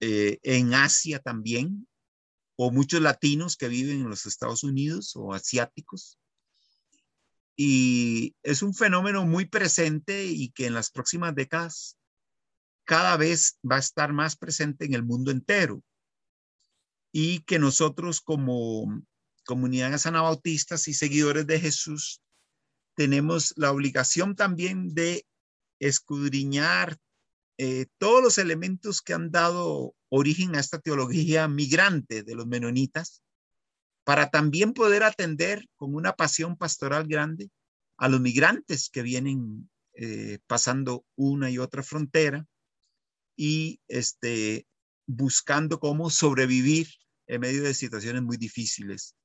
[0.01, 1.89] Eh, en Asia también,
[2.61, 6.19] o muchos latinos que viven en los Estados Unidos o asiáticos.
[7.57, 11.97] Y es un fenómeno muy presente y que en las próximas décadas
[12.85, 15.85] cada vez va a estar más presente en el mundo entero
[17.13, 19.03] y que nosotros como
[19.47, 22.21] comunidades anabautistas y seguidores de Jesús
[22.97, 25.25] tenemos la obligación también de
[25.79, 26.99] escudriñar
[27.59, 33.23] eh, todos los elementos que han dado origen a esta teología migrante de los menonitas
[34.05, 37.51] para también poder atender con una pasión pastoral grande
[37.97, 42.47] a los migrantes que vienen eh, pasando una y otra frontera
[43.37, 44.67] y este,
[45.07, 46.87] buscando cómo sobrevivir
[47.27, 49.17] en medio de situaciones muy difíciles.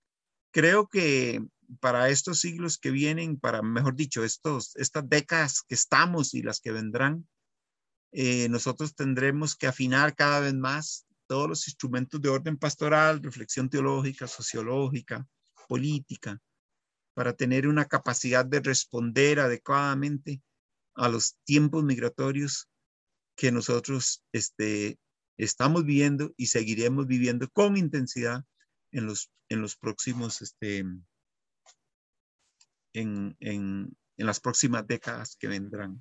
[0.51, 1.39] Creo que
[1.79, 6.59] para estos siglos que vienen, para, mejor dicho, estos, estas décadas que estamos y las
[6.59, 7.27] que vendrán,
[8.13, 13.69] eh, nosotros tendremos que afinar cada vez más todos los instrumentos de orden pastoral, reflexión
[13.69, 15.27] teológica, sociológica,
[15.67, 16.39] política,
[17.15, 20.43] para tener una capacidad de responder adecuadamente
[20.93, 22.69] a los tiempos migratorios
[23.35, 24.99] que nosotros este,
[25.37, 28.43] estamos viviendo y seguiremos viviendo con intensidad
[28.91, 30.85] en los, en los próximos, este,
[32.93, 35.99] en, en, en las próximas décadas que vendrán.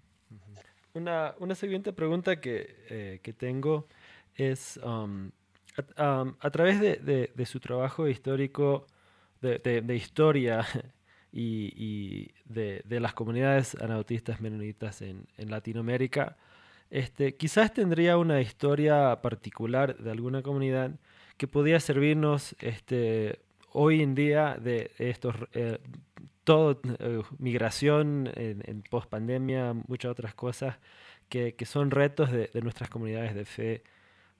[0.94, 3.88] Una, una siguiente pregunta que, eh, que tengo
[4.34, 5.30] es, um,
[5.96, 8.86] a, um, través de, de, su trabajo histórico,
[9.40, 10.66] de, de historia
[11.32, 16.36] y, y de, las comunidades anautistas menonitas en, en Latinoamérica,
[16.90, 20.92] este, quizás tendría una historia particular de alguna comunidad
[21.38, 23.40] que podía servirnos este,
[23.72, 25.78] hoy en día de estos, eh,
[26.44, 30.76] todo, eh, migración en, en post pandemia, muchas otras cosas
[31.28, 33.82] que, que son retos de, de, nuestras comunidades de fe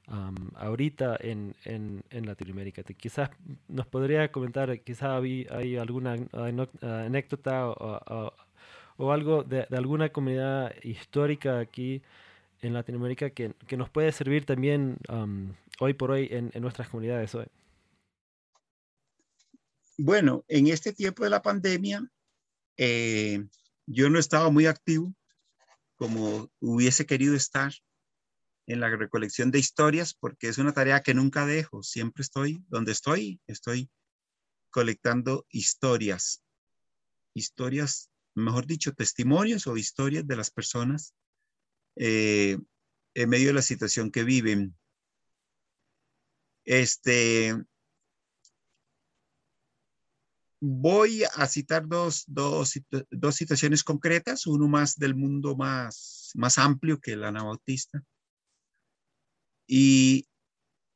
[0.08, 2.82] um, ahorita en, en, en, Latinoamérica.
[2.82, 3.30] Quizás
[3.68, 6.16] nos podría comentar, quizás hay, hay alguna
[6.82, 8.32] anécdota o, o,
[8.96, 12.02] o algo de, de, alguna comunidad histórica aquí
[12.60, 16.88] en Latinoamérica que, que nos puede servir también um, hoy por hoy en, en nuestras
[16.88, 17.46] comunidades hoy.
[19.98, 22.02] Bueno, en este tiempo de la pandemia,
[22.76, 23.44] eh,
[23.86, 25.14] yo no estaba muy activo
[25.96, 27.72] como hubiese querido estar
[28.66, 31.82] en la recolección de historias, porque es una tarea que nunca dejo.
[31.82, 33.90] Siempre estoy donde estoy, estoy
[34.70, 36.42] colectando historias,
[37.34, 41.14] historias, mejor dicho, testimonios o historias de las personas
[41.96, 42.58] eh,
[43.14, 44.74] en medio de la situación que viven.
[46.64, 47.54] Este,
[50.64, 57.00] voy a citar dos, dos, dos, situaciones concretas, uno más del mundo más, más amplio
[57.00, 58.04] que el anabautista.
[59.66, 60.28] Y,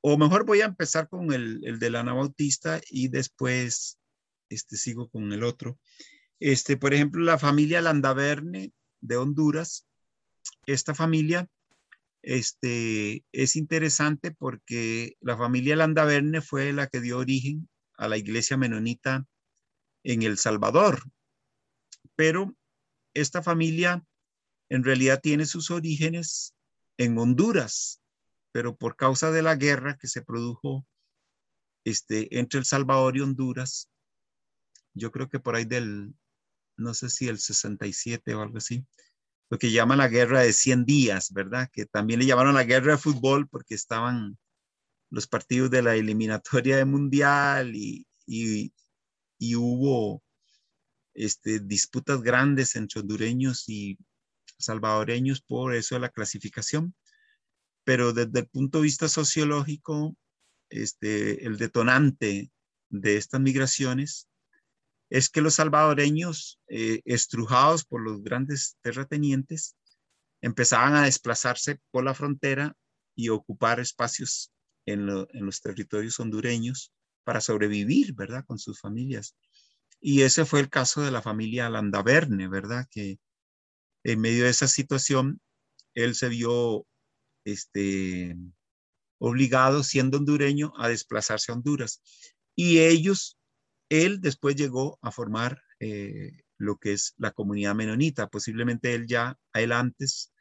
[0.02, 3.98] o mejor voy a empezar con el, el del anabautista y después
[4.48, 5.80] este, sigo con el otro.
[6.38, 9.84] Este, por ejemplo, la familia Landaverne de Honduras.
[10.66, 11.48] Esta familia
[12.22, 18.56] este, es interesante porque la familia Landaverne fue la que dio origen a la iglesia
[18.56, 19.26] menonita
[20.06, 21.02] en El Salvador.
[22.14, 22.56] Pero
[23.12, 24.06] esta familia
[24.68, 26.54] en realidad tiene sus orígenes
[26.96, 28.00] en Honduras,
[28.52, 30.86] pero por causa de la guerra que se produjo
[31.84, 33.90] este, entre El Salvador y Honduras,
[34.94, 36.14] yo creo que por ahí del,
[36.76, 38.86] no sé si el 67 o algo así,
[39.50, 41.68] lo que llaman la guerra de 100 días, ¿verdad?
[41.72, 44.38] Que también le llamaron la guerra de fútbol porque estaban
[45.10, 48.72] los partidos de la eliminatoria de mundial y, y,
[49.38, 50.22] y hubo
[51.14, 53.98] este, disputas grandes entre hondureños y
[54.58, 56.94] salvadoreños por eso de la clasificación.
[57.84, 60.16] Pero desde el punto de vista sociológico,
[60.70, 62.50] este, el detonante
[62.88, 64.28] de estas migraciones
[65.08, 69.76] es que los salvadoreños, eh, estrujados por los grandes terratenientes,
[70.40, 72.76] empezaban a desplazarse por la frontera
[73.14, 74.52] y ocupar espacios
[74.84, 76.92] en, lo, en los territorios hondureños
[77.26, 78.44] para sobrevivir, ¿verdad?
[78.46, 79.36] Con sus familias.
[80.00, 82.86] Y ese fue el caso de la familia Landaverne, ¿verdad?
[82.88, 83.18] Que
[84.04, 85.40] en medio de esa situación,
[85.94, 86.86] él se vio
[87.44, 88.36] este,
[89.18, 92.00] obligado, siendo hondureño, a desplazarse a Honduras.
[92.54, 93.36] Y ellos,
[93.88, 98.28] él después llegó a formar eh, lo que es la comunidad menonita.
[98.28, 100.32] Posiblemente él ya, él antes,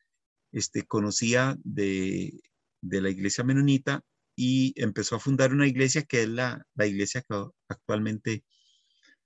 [0.52, 2.40] este, conocía de,
[2.82, 4.04] de la iglesia menonita
[4.36, 8.44] y empezó a fundar una iglesia que es la, la iglesia que actualmente,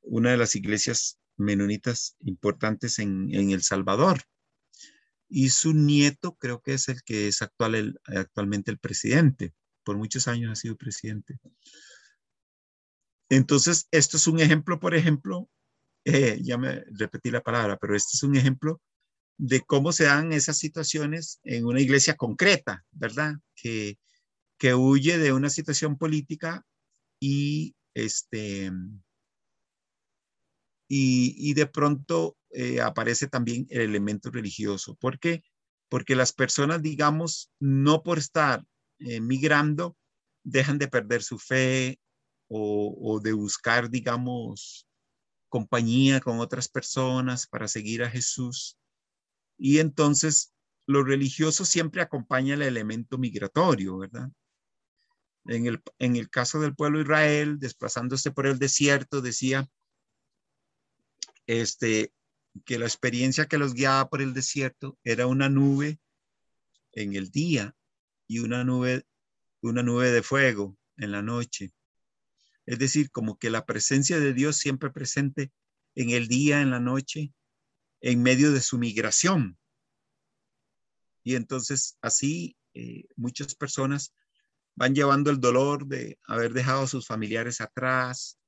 [0.01, 4.21] una de las iglesias menonitas importantes en, en, El Salvador.
[5.27, 9.53] Y su nieto creo que es el que es actual, el, actualmente el presidente.
[9.83, 11.39] Por muchos años ha sido presidente.
[13.29, 15.49] Entonces, esto es un ejemplo, por ejemplo,
[16.03, 18.81] eh, ya me repetí la palabra, pero este es un ejemplo
[19.37, 23.35] de cómo se dan esas situaciones en una iglesia concreta, ¿verdad?
[23.55, 23.97] Que,
[24.59, 26.65] que huye de una situación política
[27.19, 28.71] y este
[30.87, 34.95] y, y de pronto eh, aparece también el elemento religioso.
[34.95, 35.43] ¿Por qué?
[35.87, 38.65] Porque las personas, digamos, no por estar
[38.99, 39.95] eh, migrando,
[40.43, 41.99] dejan de perder su fe
[42.47, 44.87] o, o de buscar, digamos,
[45.47, 48.77] compañía con otras personas para seguir a Jesús.
[49.57, 50.53] Y entonces
[50.87, 54.29] lo religioso siempre acompaña el elemento migratorio, ¿verdad?
[55.49, 59.67] En el, en el caso del pueblo de Israel, desplazándose por el desierto, decía,
[61.47, 62.13] este,
[62.65, 65.99] que la experiencia que los guiaba por el desierto era una nube
[66.91, 67.75] en el día
[68.27, 69.07] y una nube,
[69.61, 71.71] una nube de fuego en la noche.
[72.67, 75.51] Es decir, como que la presencia de Dios siempre presente
[75.95, 77.33] en el día, en la noche,
[78.01, 79.57] en medio de su migración.
[81.23, 84.13] Y entonces así eh, muchas personas
[84.79, 88.39] van llevando el dolor de haber dejado a sus familiares atrás,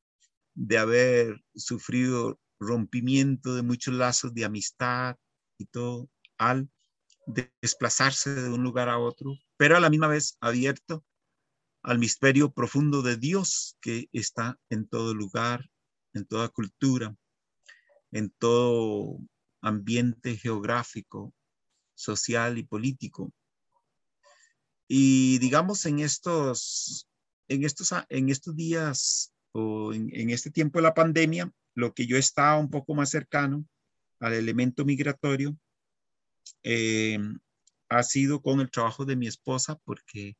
[0.53, 5.17] de haber sufrido rompimiento de muchos lazos de amistad
[5.57, 6.69] y todo, al
[7.61, 11.03] desplazarse de un lugar a otro, pero a la misma vez abierto
[11.83, 15.69] al misterio profundo de Dios que está en todo lugar,
[16.13, 17.13] en toda cultura,
[18.11, 19.19] en todo
[19.61, 21.33] ambiente geográfico,
[21.93, 23.33] social y político.
[24.93, 27.07] Y digamos en estos,
[27.47, 32.17] en estos, en estos días o en, este tiempo de la pandemia, lo que yo
[32.17, 33.65] estaba un poco más cercano
[34.19, 35.55] al elemento migratorio
[36.63, 37.17] eh,
[37.87, 40.35] ha sido con el trabajo de mi esposa, porque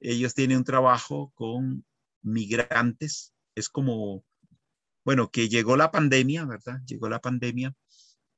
[0.00, 1.86] ellos tienen un trabajo con
[2.22, 3.34] migrantes.
[3.54, 4.24] Es como,
[5.04, 6.80] bueno, que llegó la pandemia, ¿verdad?
[6.86, 7.72] Llegó la pandemia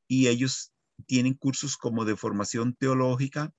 [0.06, 0.74] y ellos
[1.06, 3.54] tienen cursos como de formación teológica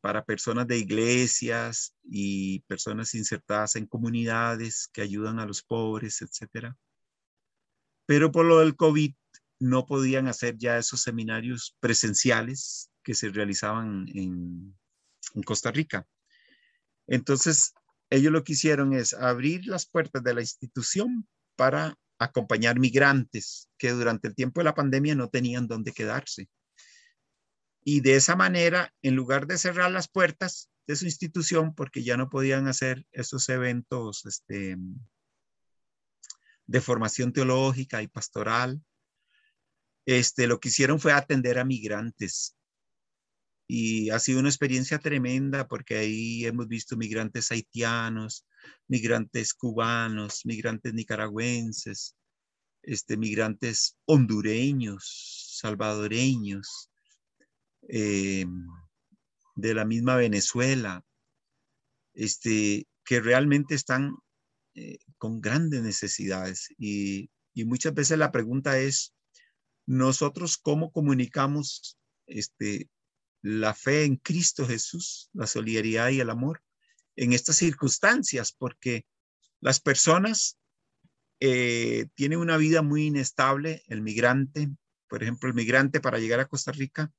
[0.00, 6.76] para personas de iglesias y personas insertadas en comunidades que ayudan a los pobres, etcétera.
[8.06, 9.14] Pero por lo del COVID
[9.60, 14.74] no podían hacer ya esos seminarios presenciales que se realizaban en,
[15.34, 16.06] en Costa Rica.
[17.06, 17.74] Entonces,
[18.08, 23.90] ellos lo que hicieron es abrir las puertas de la institución para acompañar migrantes que
[23.90, 26.48] durante el tiempo de la pandemia no tenían dónde quedarse.
[27.92, 32.16] Y de esa manera, en lugar de cerrar las puertas de su institución, porque ya
[32.16, 34.76] no podían hacer esos eventos este,
[36.68, 38.80] de formación teológica y pastoral,
[40.06, 42.56] este, lo que hicieron fue atender a migrantes.
[43.66, 48.46] Y ha sido una experiencia tremenda porque ahí hemos visto migrantes haitianos,
[48.86, 52.14] migrantes cubanos, migrantes nicaragüenses,
[52.82, 56.89] este, migrantes hondureños, salvadoreños,
[57.88, 58.46] eh,
[59.54, 61.04] de la misma Venezuela,
[62.14, 64.16] este, que realmente están
[64.74, 66.68] eh, con grandes necesidades.
[66.78, 67.30] Y,
[67.66, 69.12] muchas veces la pregunta es,
[69.84, 72.88] nosotros cómo comunicamos este,
[73.42, 76.62] la fe en Cristo Jesús, la solidaridad y el amor
[77.16, 79.04] en estas circunstancias, porque
[79.60, 80.58] las personas
[81.40, 84.70] eh, tienen una vida muy inestable, el migrante,
[85.06, 87.12] por ejemplo, el migrante para llegar a Costa Rica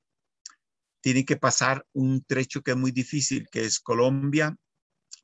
[1.02, 4.56] tiene que pasar un trecho que es muy difícil, que es Colombia.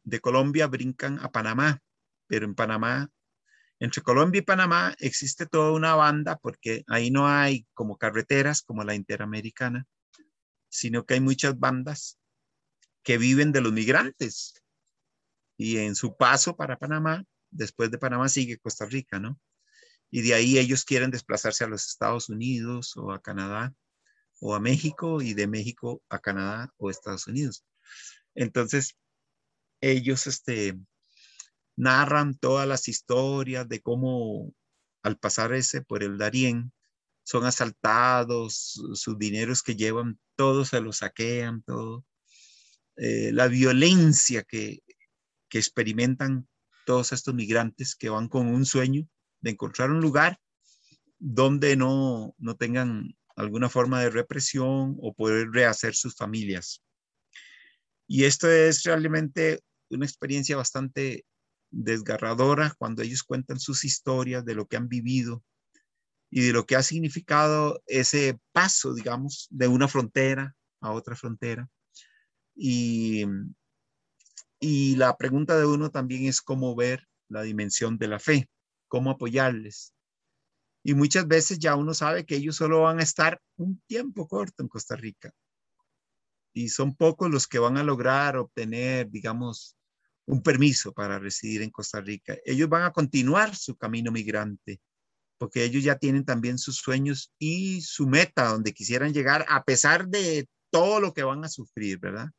[0.04, 1.82] De Colombia brincan a Panamá,
[2.28, 3.10] pero en Panamá,
[3.80, 8.84] entre Colombia y Panamá existe toda una banda porque ahí no hay como carreteras como
[8.84, 9.86] la interamericana,
[10.68, 12.18] sino que hay muchas bandas
[13.04, 14.56] que viven de los migrantes.
[15.58, 19.40] Y en su paso para Panamá, después de Panamá sigue Costa Rica, ¿no?
[20.10, 23.76] Y de ahí ellos quieren desplazarse a los Estados Unidos o a Canadá
[24.40, 27.66] o a México y de México a Canadá o Estados Unidos.
[28.36, 28.96] Entonces,
[29.82, 30.78] ellos este,
[31.76, 34.54] narran todas las historias de cómo
[35.04, 36.72] al pasar ese por el Darién,
[37.24, 42.06] son asaltados, sus dineros que llevan, todos se los saquean, todo.
[42.96, 44.82] Eh, la violencia que,
[45.50, 46.48] que experimentan
[46.86, 49.08] todos estos migrantes que van con un sueño
[49.42, 50.40] de encontrar un lugar
[51.20, 56.84] donde no, no tengan alguna forma de represión o poder rehacer sus familias.
[58.08, 61.26] Y esto es realmente una experiencia bastante
[61.70, 65.44] desgarradora cuando ellos cuentan sus historias de lo que han vivido
[66.32, 71.70] y de lo que ha significado ese paso, digamos, de una frontera a otra frontera.
[72.56, 73.26] Y,
[74.60, 78.50] y la pregunta de uno también es cómo ver la dimensión de la fe,
[78.88, 79.94] cómo apoyarles,
[80.88, 84.64] y muchas veces ya uno sabe que ellos solo van a estar un tiempo corto
[84.64, 85.34] en Costa Rica.
[86.54, 89.76] Y son pocos los que van a lograr obtener, digamos,
[90.26, 92.38] un permiso para residir en Costa Rica.
[92.46, 94.80] Ellos van a continuar su camino migrante,
[95.38, 100.08] porque ellos ya tienen también sus sueños y su meta donde quisieran llegar, a pesar
[100.08, 102.30] de todo lo que van a sufrir, ¿verdad?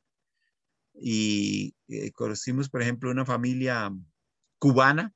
[0.94, 3.94] Y eh, conocimos, por ejemplo, una familia
[4.58, 5.12] cubana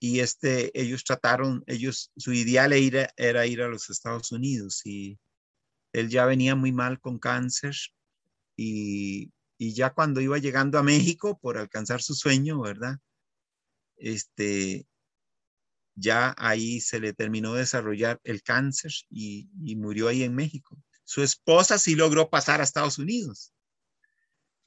[0.00, 5.18] y este, ellos trataron, ellos, su ideal era, era ir a los Estados Unidos y
[5.92, 7.74] él ya venía muy mal con cáncer
[8.56, 12.98] y, y ya cuando iba llegando a México por alcanzar su sueño, ¿verdad?
[13.96, 14.86] Este,
[15.98, 20.78] ya ahí se le terminó de desarrollar el cáncer y, murió ahí en México.
[21.04, 23.52] Su esposa sí logró pasar a Estados Unidos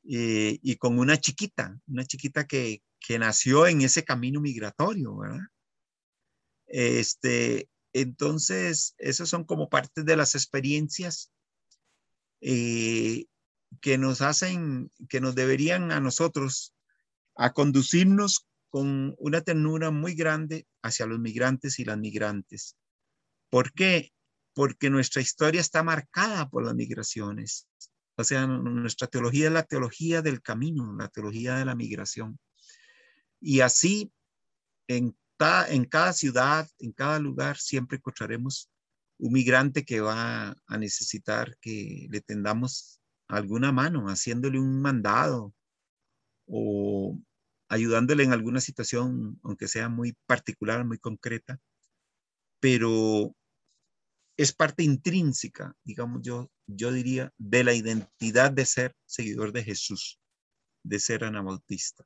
[0.09, 5.47] eh, y con una chiquita, una chiquita que, que nació en ese camino migratorio, ¿verdad?
[6.67, 11.31] Este, entonces, esas son como parte de las experiencias
[12.39, 13.25] eh,
[13.81, 16.73] que nos hacen, que nos deberían a nosotros
[17.35, 22.77] a conducirnos con una ternura muy grande hacia los migrantes y las migrantes.
[23.49, 24.13] ¿Por qué?
[24.53, 27.67] Porque nuestra historia está marcada por las migraciones.
[28.15, 32.39] O sea, nuestra teología es la teología del camino, la teología de la migración.
[33.41, 34.13] Y así,
[34.87, 35.15] en,
[35.89, 38.69] cada ciudad, en cada lugar, siempre encontraremos
[39.17, 45.53] un migrante que va a necesitar que le tendamos alguna mano, haciéndole un mandado
[46.45, 47.17] o
[47.67, 51.59] ayudándole en alguna situación, aunque sea muy particular, muy concreta,
[52.59, 53.35] pero
[54.37, 60.19] es parte intrínseca, digamos yo, yo diría, de la identidad de ser seguidor de Jesús,
[60.83, 62.05] de ser anabautista.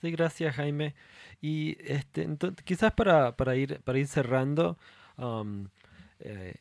[0.00, 0.94] Sí, gracias Jaime.
[1.40, 2.28] Y este,
[2.64, 4.78] quizás para, para, ir, para ir cerrando,
[6.20, 6.54] eh,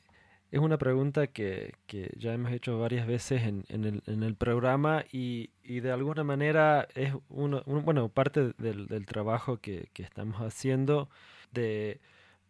[0.54, 1.74] es una pregunta que,
[2.16, 3.64] ya hemos hecho varias veces en,
[4.06, 11.10] el, programa y, de alguna manera es uno, bueno, parte del, trabajo que, estamos haciendo
[11.52, 12.00] de,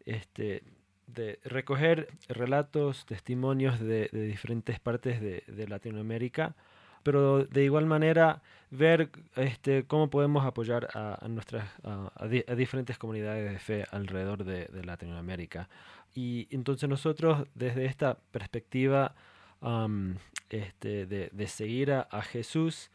[0.06, 0.64] este,
[1.08, 6.56] de recoger relatos, testimonios de, diferentes partes de, Latinoamérica,
[7.04, 8.42] pero de igual manera
[8.72, 15.70] ver este, cómo podemos apoyar a, nuestras a, diferentes comunidades de fe alrededor de, Latinoamérica.
[16.16, 19.14] Y entonces nosotros desde esta perspectiva
[20.50, 22.90] este, de, seguir a, Jesús,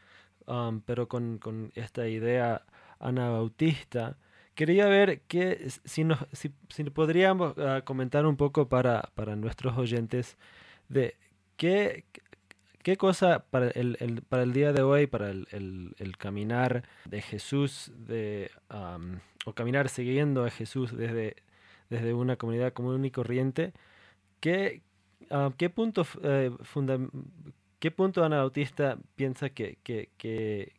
[0.85, 2.63] pero con, esta idea
[2.99, 4.17] anabautista,
[4.57, 6.49] quería ver que si, nos, si,
[6.91, 10.37] podríamos ah, comentar un poco para, para nuestros oyentes
[10.89, 11.17] de
[11.57, 12.05] qué,
[12.89, 18.51] qué cosa para el, para el día de hoy, para el, caminar de Jesús, de,
[19.45, 21.37] o caminar siguiendo a Jesús desde
[21.91, 23.75] desde una comunidad común y corriente,
[24.41, 24.81] ¿qué,
[25.59, 26.51] qué punto, eh,
[27.79, 30.73] qué punto Anabautista piensa que, que, que,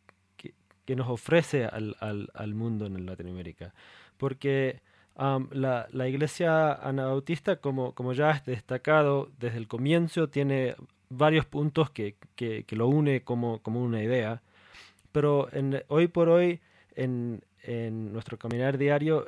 [0.84, 3.72] que, nos ofrece al, al, al, mundo en Latinoamérica?
[4.16, 4.82] Porque
[5.16, 10.74] la, la, iglesia anabautista, como, como ya has destacado desde el comienzo, tiene
[11.10, 14.42] varios puntos que, que, que lo une como, como una idea,
[15.12, 16.60] pero en, hoy por hoy,
[16.94, 19.26] en, en nuestro caminar diario,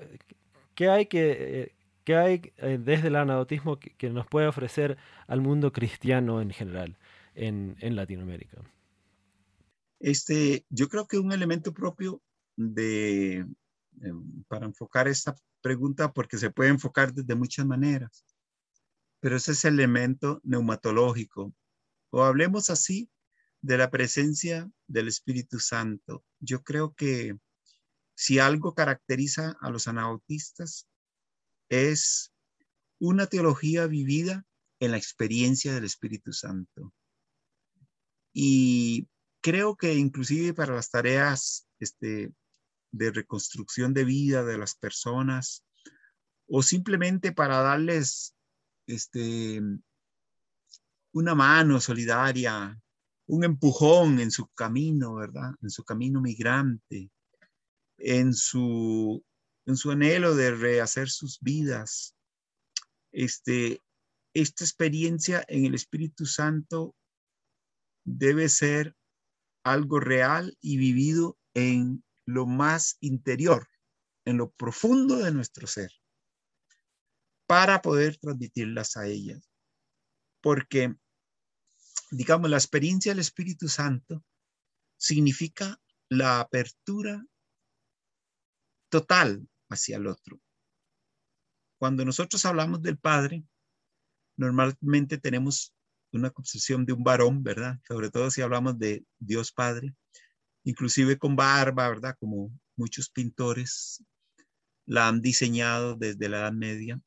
[0.74, 1.72] ¿Qué hay, que,
[2.07, 6.97] eh, hay eh, desde el anabautismo que, nos puede ofrecer al mundo cristiano en general
[7.35, 8.59] en, Latinoamérica?
[10.01, 12.20] Este, yo creo que un elemento propio
[12.57, 13.47] de,
[14.01, 18.24] em, para enfocar esta pregunta, porque se puede enfocar desde muchas maneras,
[19.20, 21.53] pero ese es el elemento neumatológico,
[22.12, 23.10] o hablemos así
[23.62, 26.24] de la presencia del Espíritu Santo.
[26.40, 27.38] Yo creo que
[28.14, 30.88] si algo caracteriza a los anabautistas
[31.70, 32.32] es
[33.00, 34.44] una teología vivida
[34.78, 36.92] en la experiencia del Espíritu Santo.
[38.34, 39.08] Y
[39.40, 42.32] creo que inclusive para las tareas este,
[42.90, 45.64] de reconstrucción de vida de las personas
[46.46, 48.34] o simplemente para darles
[48.86, 49.62] este,
[51.12, 52.78] una mano solidaria,
[53.26, 55.52] un empujón en su camino, ¿verdad?
[55.62, 57.10] En su camino migrante,
[57.98, 59.24] en su,
[59.66, 62.16] en su anhelo de rehacer sus vidas.
[63.12, 63.80] Este,
[64.34, 66.94] esta experiencia en el Espíritu Santo
[68.04, 68.96] debe ser
[69.64, 73.68] algo real y vivido en lo más interior,
[74.24, 75.92] en lo profundo de nuestro ser,
[77.46, 79.48] para poder transmitirlas a ellas.
[80.40, 80.96] Porque,
[82.12, 84.22] digamos, la experiencia del Espíritu Santo
[84.98, 87.24] significa la apertura
[88.90, 90.38] total hacia el otro.
[91.78, 93.44] Cuando nosotros hablamos del Padre,
[94.36, 95.74] normalmente tenemos
[96.12, 97.80] una concepción de un varón, ¿verdad?
[97.88, 99.96] Sobre todo si hablamos de Dios Padre,
[100.64, 102.14] inclusive con barba, ¿verdad?
[102.20, 104.04] Como muchos pintores
[104.84, 107.00] la han diseñado desde la Edad Media.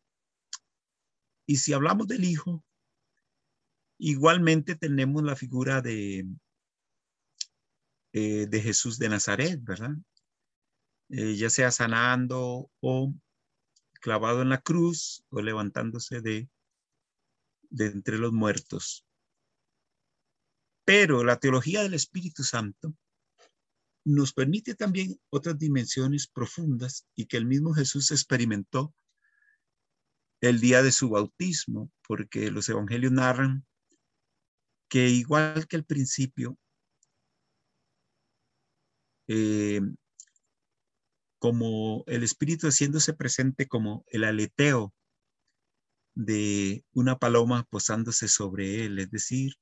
[1.46, 2.66] Y si hablamos del Hijo,
[4.06, 6.28] igualmente tenemos la figura de,
[8.14, 9.96] eh, de Jesús de Nazaret, ¿verdad?
[11.10, 13.16] Eh, ya sea sanando o
[13.94, 16.48] clavado en la cruz o levantándose de,
[17.72, 19.08] de entre los muertos.
[20.86, 22.96] Pero la teología del Espíritu Santo
[24.06, 28.94] nos permite también otras dimensiones profundas y que el mismo Jesús experimentó
[30.42, 33.66] el día de su bautismo, porque los evangelios narran
[34.88, 36.58] que igual que el principio,
[39.28, 39.82] eh,
[41.40, 44.94] como el Espíritu haciéndose presente como el aleteo
[46.16, 49.54] de una paloma posándose sobre él, es decir,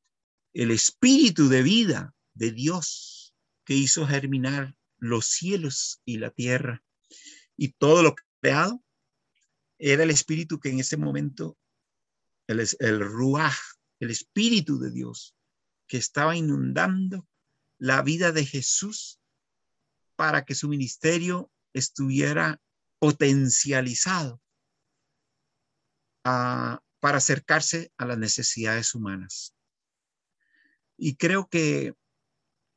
[0.53, 6.83] el Espíritu de vida de Dios que hizo germinar los cielos y la tierra
[7.57, 8.83] y todo lo creado,
[9.77, 11.57] era el Espíritu que en ese momento,
[12.47, 13.57] el, el Ruach,
[14.03, 15.35] el Espíritu de Dios,
[15.87, 17.27] que estaba inundando
[17.77, 19.19] la vida de Jesús
[20.15, 22.61] para que su ministerio estuviera
[22.99, 24.41] potencializado
[26.23, 29.53] para acercarse a las necesidades humanas.
[30.97, 31.95] Y creo que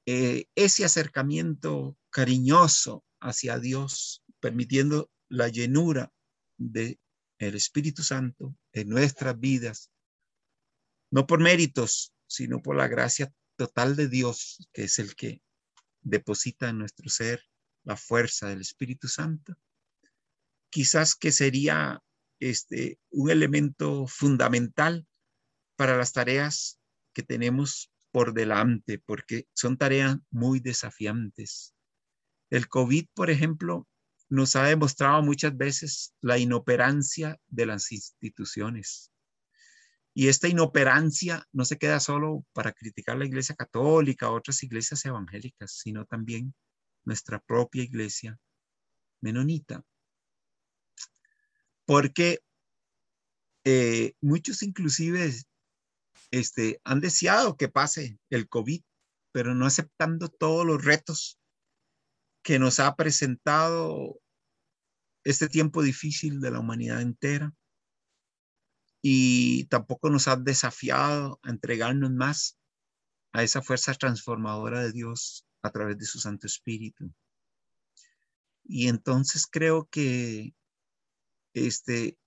[0.07, 6.13] eh, ese acercamiento cariñoso hacia Dios, permitiendo la llenura
[6.57, 6.99] del
[7.39, 9.91] el Espíritu Santo en nuestras vidas,
[11.17, 15.41] no por méritos, sino por la gracia total de Dios, que es el que
[16.03, 17.43] deposita en nuestro ser
[17.85, 19.57] la fuerza del Espíritu Santo,
[20.69, 22.03] quizás que sería
[22.39, 25.07] este, un elemento fundamental
[25.77, 26.79] para las tareas
[27.15, 31.75] que tenemos por delante, porque son tareas muy desafiantes.
[32.51, 33.89] El COVID, por ejemplo,
[34.29, 39.13] nos ha demostrado muchas veces la inoperancia de las instituciones.
[40.19, 45.73] Y esta inoperancia no se queda solo para criticar la Iglesia Católica, otras iglesias evangélicas,
[45.73, 46.55] sino también
[47.05, 48.39] nuestra propia iglesia
[49.21, 49.85] menonita.
[51.85, 52.41] Porque
[53.65, 55.35] eh, muchos inclusive
[56.31, 58.83] este, han deseado que pase el COVID,
[59.33, 61.39] pero no aceptando todos los retos
[62.43, 64.19] que nos ha presentado
[65.25, 67.53] este tiempo difícil de la humanidad entera.
[69.03, 72.59] Y tampoco nos ha desafiado a entregarnos más
[73.33, 77.13] a esa fuerza transformadora de Dios a través de su Santo Espíritu.
[78.65, 80.55] Y entonces creo que
[81.55, 82.19] este,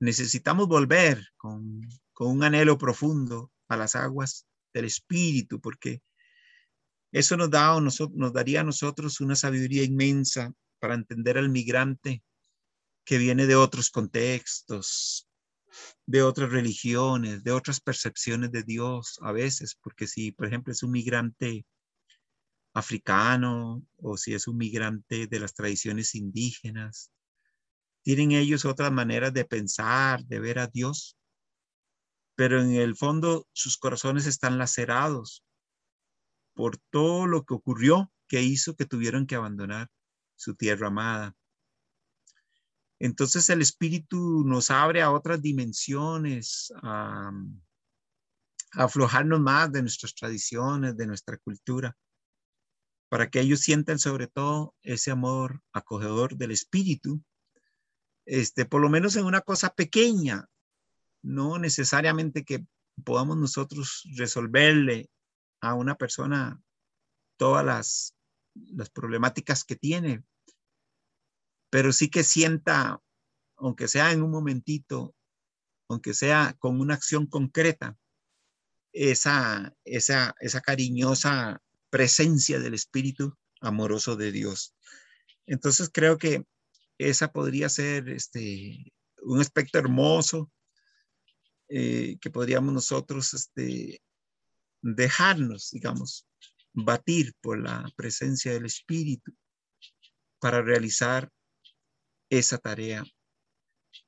[0.00, 1.80] necesitamos volver con,
[2.18, 6.02] un anhelo profundo a las aguas del Espíritu, porque
[7.10, 12.22] eso nos, da, nos daría a nosotros una sabiduría inmensa para entender al migrante
[13.04, 15.28] que viene de otros contextos,
[16.06, 20.82] de otras religiones, de otras percepciones de Dios a veces, porque si, por ejemplo, es
[20.82, 21.64] un migrante
[22.74, 27.10] africano o si es un migrante de las tradiciones indígenas.
[28.02, 31.16] Tienen ellos otras maneras de pensar, de ver a Dios,
[32.34, 35.44] pero en el fondo sus corazones están lacerados
[36.54, 39.88] por todo lo que ocurrió que hizo que tuvieron que abandonar
[40.36, 41.36] su tierra amada.
[43.02, 47.32] Entonces el Espíritu nos abre a otras dimensiones, a,
[48.74, 51.96] a aflojarnos más de nuestras tradiciones, de nuestra cultura
[53.12, 57.22] para que ellos sientan sobre todo ese amor acogedor del espíritu,
[58.24, 60.48] este, por lo menos en una cosa pequeña,
[61.22, 62.64] no necesariamente que
[63.04, 65.10] podamos nosotros resolverle
[65.60, 66.58] a una persona
[67.36, 68.14] todas
[68.54, 70.24] las problemáticas que tiene,
[71.72, 73.00] pero sí que sienta,
[73.56, 75.16] aunque sea en un momentito,
[75.88, 77.96] aunque sea con una acción concreta,
[78.92, 84.74] esa, esa, esa cariñosa presencia del Espíritu amoroso de Dios.
[85.46, 86.44] Entonces creo que
[86.98, 88.92] esa podría ser este,
[89.22, 90.52] un aspecto hermoso
[91.70, 94.02] eh, que podríamos nosotros este,
[94.82, 96.26] dejarnos, digamos,
[96.74, 99.34] batir por la presencia del Espíritu
[100.38, 101.32] para realizar
[102.32, 103.04] esa tarea.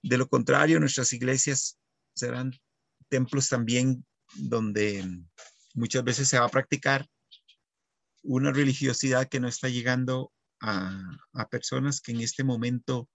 [0.03, 1.79] De lo contrario, nuestras iglesias
[2.15, 2.53] serán
[3.11, 5.05] templos también donde
[5.75, 7.07] muchas veces se va a practicar
[8.23, 11.19] una religiosidad que no está llegando a,
[11.51, 13.11] personas que en este momento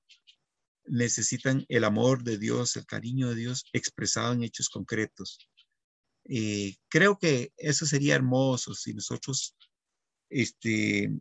[0.86, 5.39] necesitan el amor de Dios, el cariño de Dios expresado en hechos concretos.
[6.26, 9.55] Eh, creo que eso sería hermoso si nosotros
[10.30, 11.12] este,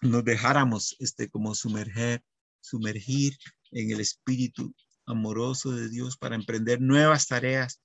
[0.00, 2.22] nos dejáramos este, como sumerger,
[2.60, 3.36] sumergir
[3.72, 4.74] en el espíritu
[5.06, 7.80] amoroso de Dios para emprender nuevas tareas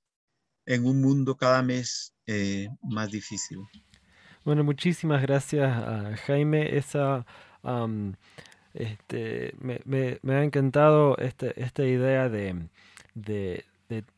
[0.66, 3.60] en un mundo cada mes eh, más difícil.
[4.44, 6.78] Bueno, muchísimas gracias a Jaime.
[6.78, 7.26] Esa,
[8.74, 12.68] este, me, ha encantado este, esta idea de,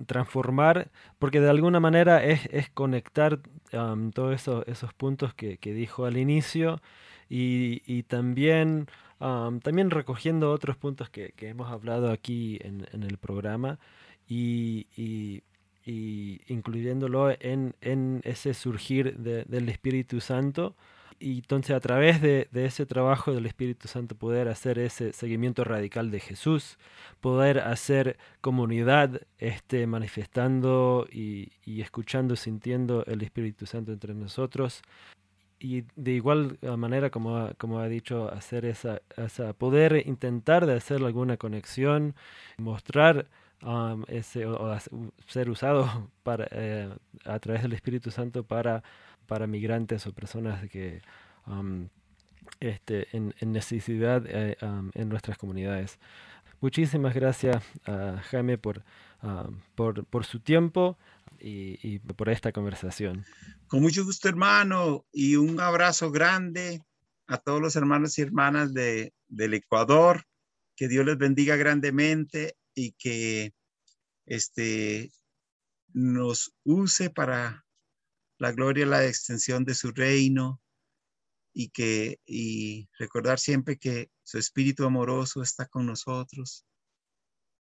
[0.05, 0.89] transformar,
[1.19, 3.39] porque de alguna manera es, es conectar
[3.73, 6.81] um, todos eso, esos puntos que, que, dijo al inicio
[7.29, 8.87] y, y también,
[9.19, 13.79] um, también recogiendo otros puntos que, que hemos hablado aquí en, en el programa
[14.27, 15.43] y, y,
[15.85, 20.75] y incluyéndolo en, en, ese surgir de, del Espíritu Santo
[21.19, 25.63] y entonces a través de, de, ese trabajo del Espíritu Santo poder hacer ese seguimiento
[25.63, 26.77] radical de Jesús,
[27.21, 34.83] poder hacer comunidad este, manifestando y, y escuchando, sintiendo el Espíritu Santo entre nosotros.
[35.59, 41.03] Y de igual manera, como como ha dicho, hacer esa, esa, poder intentar de hacer
[41.03, 42.15] alguna conexión,
[42.57, 43.27] mostrar
[43.63, 44.77] um, ese, o,
[45.27, 46.89] ser usado para, eh,
[47.25, 48.83] a través del Espíritu Santo para
[49.27, 51.01] para migrantes o personas que
[51.45, 51.87] um,
[52.59, 54.57] este, en, necesidad eh,
[54.93, 55.99] en nuestras comunidades.
[56.59, 58.83] Muchísimas gracias a Jaime por,
[59.75, 60.97] por, por, su tiempo
[61.39, 63.25] y, por esta conversación.
[63.67, 66.81] Con mucho gusto, hermano, y un abrazo grande
[67.27, 70.23] a todos los hermanos y hermanas de, del Ecuador.
[70.75, 73.53] Que Dios les bendiga grandemente y que
[74.25, 75.11] este,
[75.93, 77.65] nos use para
[78.37, 80.61] la gloria y la extensión de su reino
[81.53, 86.67] y que y recordar siempre que su espíritu amoroso está con nosotros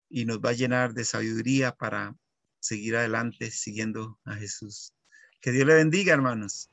[0.09, 2.15] y nos va a llenar de sabiduría para
[2.63, 4.93] seguir adelante siguiendo a Jesús.
[5.41, 6.69] Que Dios le bendiga, hermanos.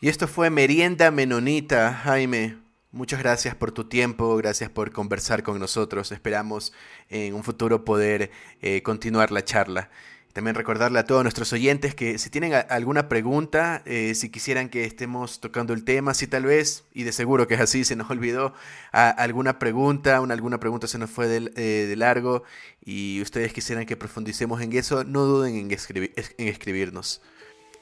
[0.00, 2.58] Y esto fue Merienda Menonita, Jaime.
[2.90, 6.10] Muchas gracias por tu tiempo, gracias por conversar con nosotros.
[6.10, 6.72] Esperamos
[7.08, 8.30] en un futuro poder
[8.60, 9.90] eh, continuar la charla.
[10.32, 14.84] También recordarle a todos nuestros oyentes que si tienen alguna pregunta, eh, si quisieran que
[14.84, 18.10] estemos tocando el tema, si tal vez, y de seguro que es así, se nos
[18.10, 18.54] olvidó
[18.92, 22.44] alguna pregunta, una, alguna pregunta se nos fue de, eh, de, largo
[22.84, 27.20] y ustedes quisieran que profundicemos en eso, no duden en, escribir, en escribirnos.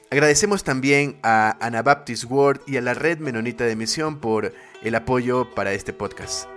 [0.09, 5.53] Agradecemos también a Anabaptist World y a la Red Menonita de Misión por el apoyo
[5.53, 6.56] para este podcast.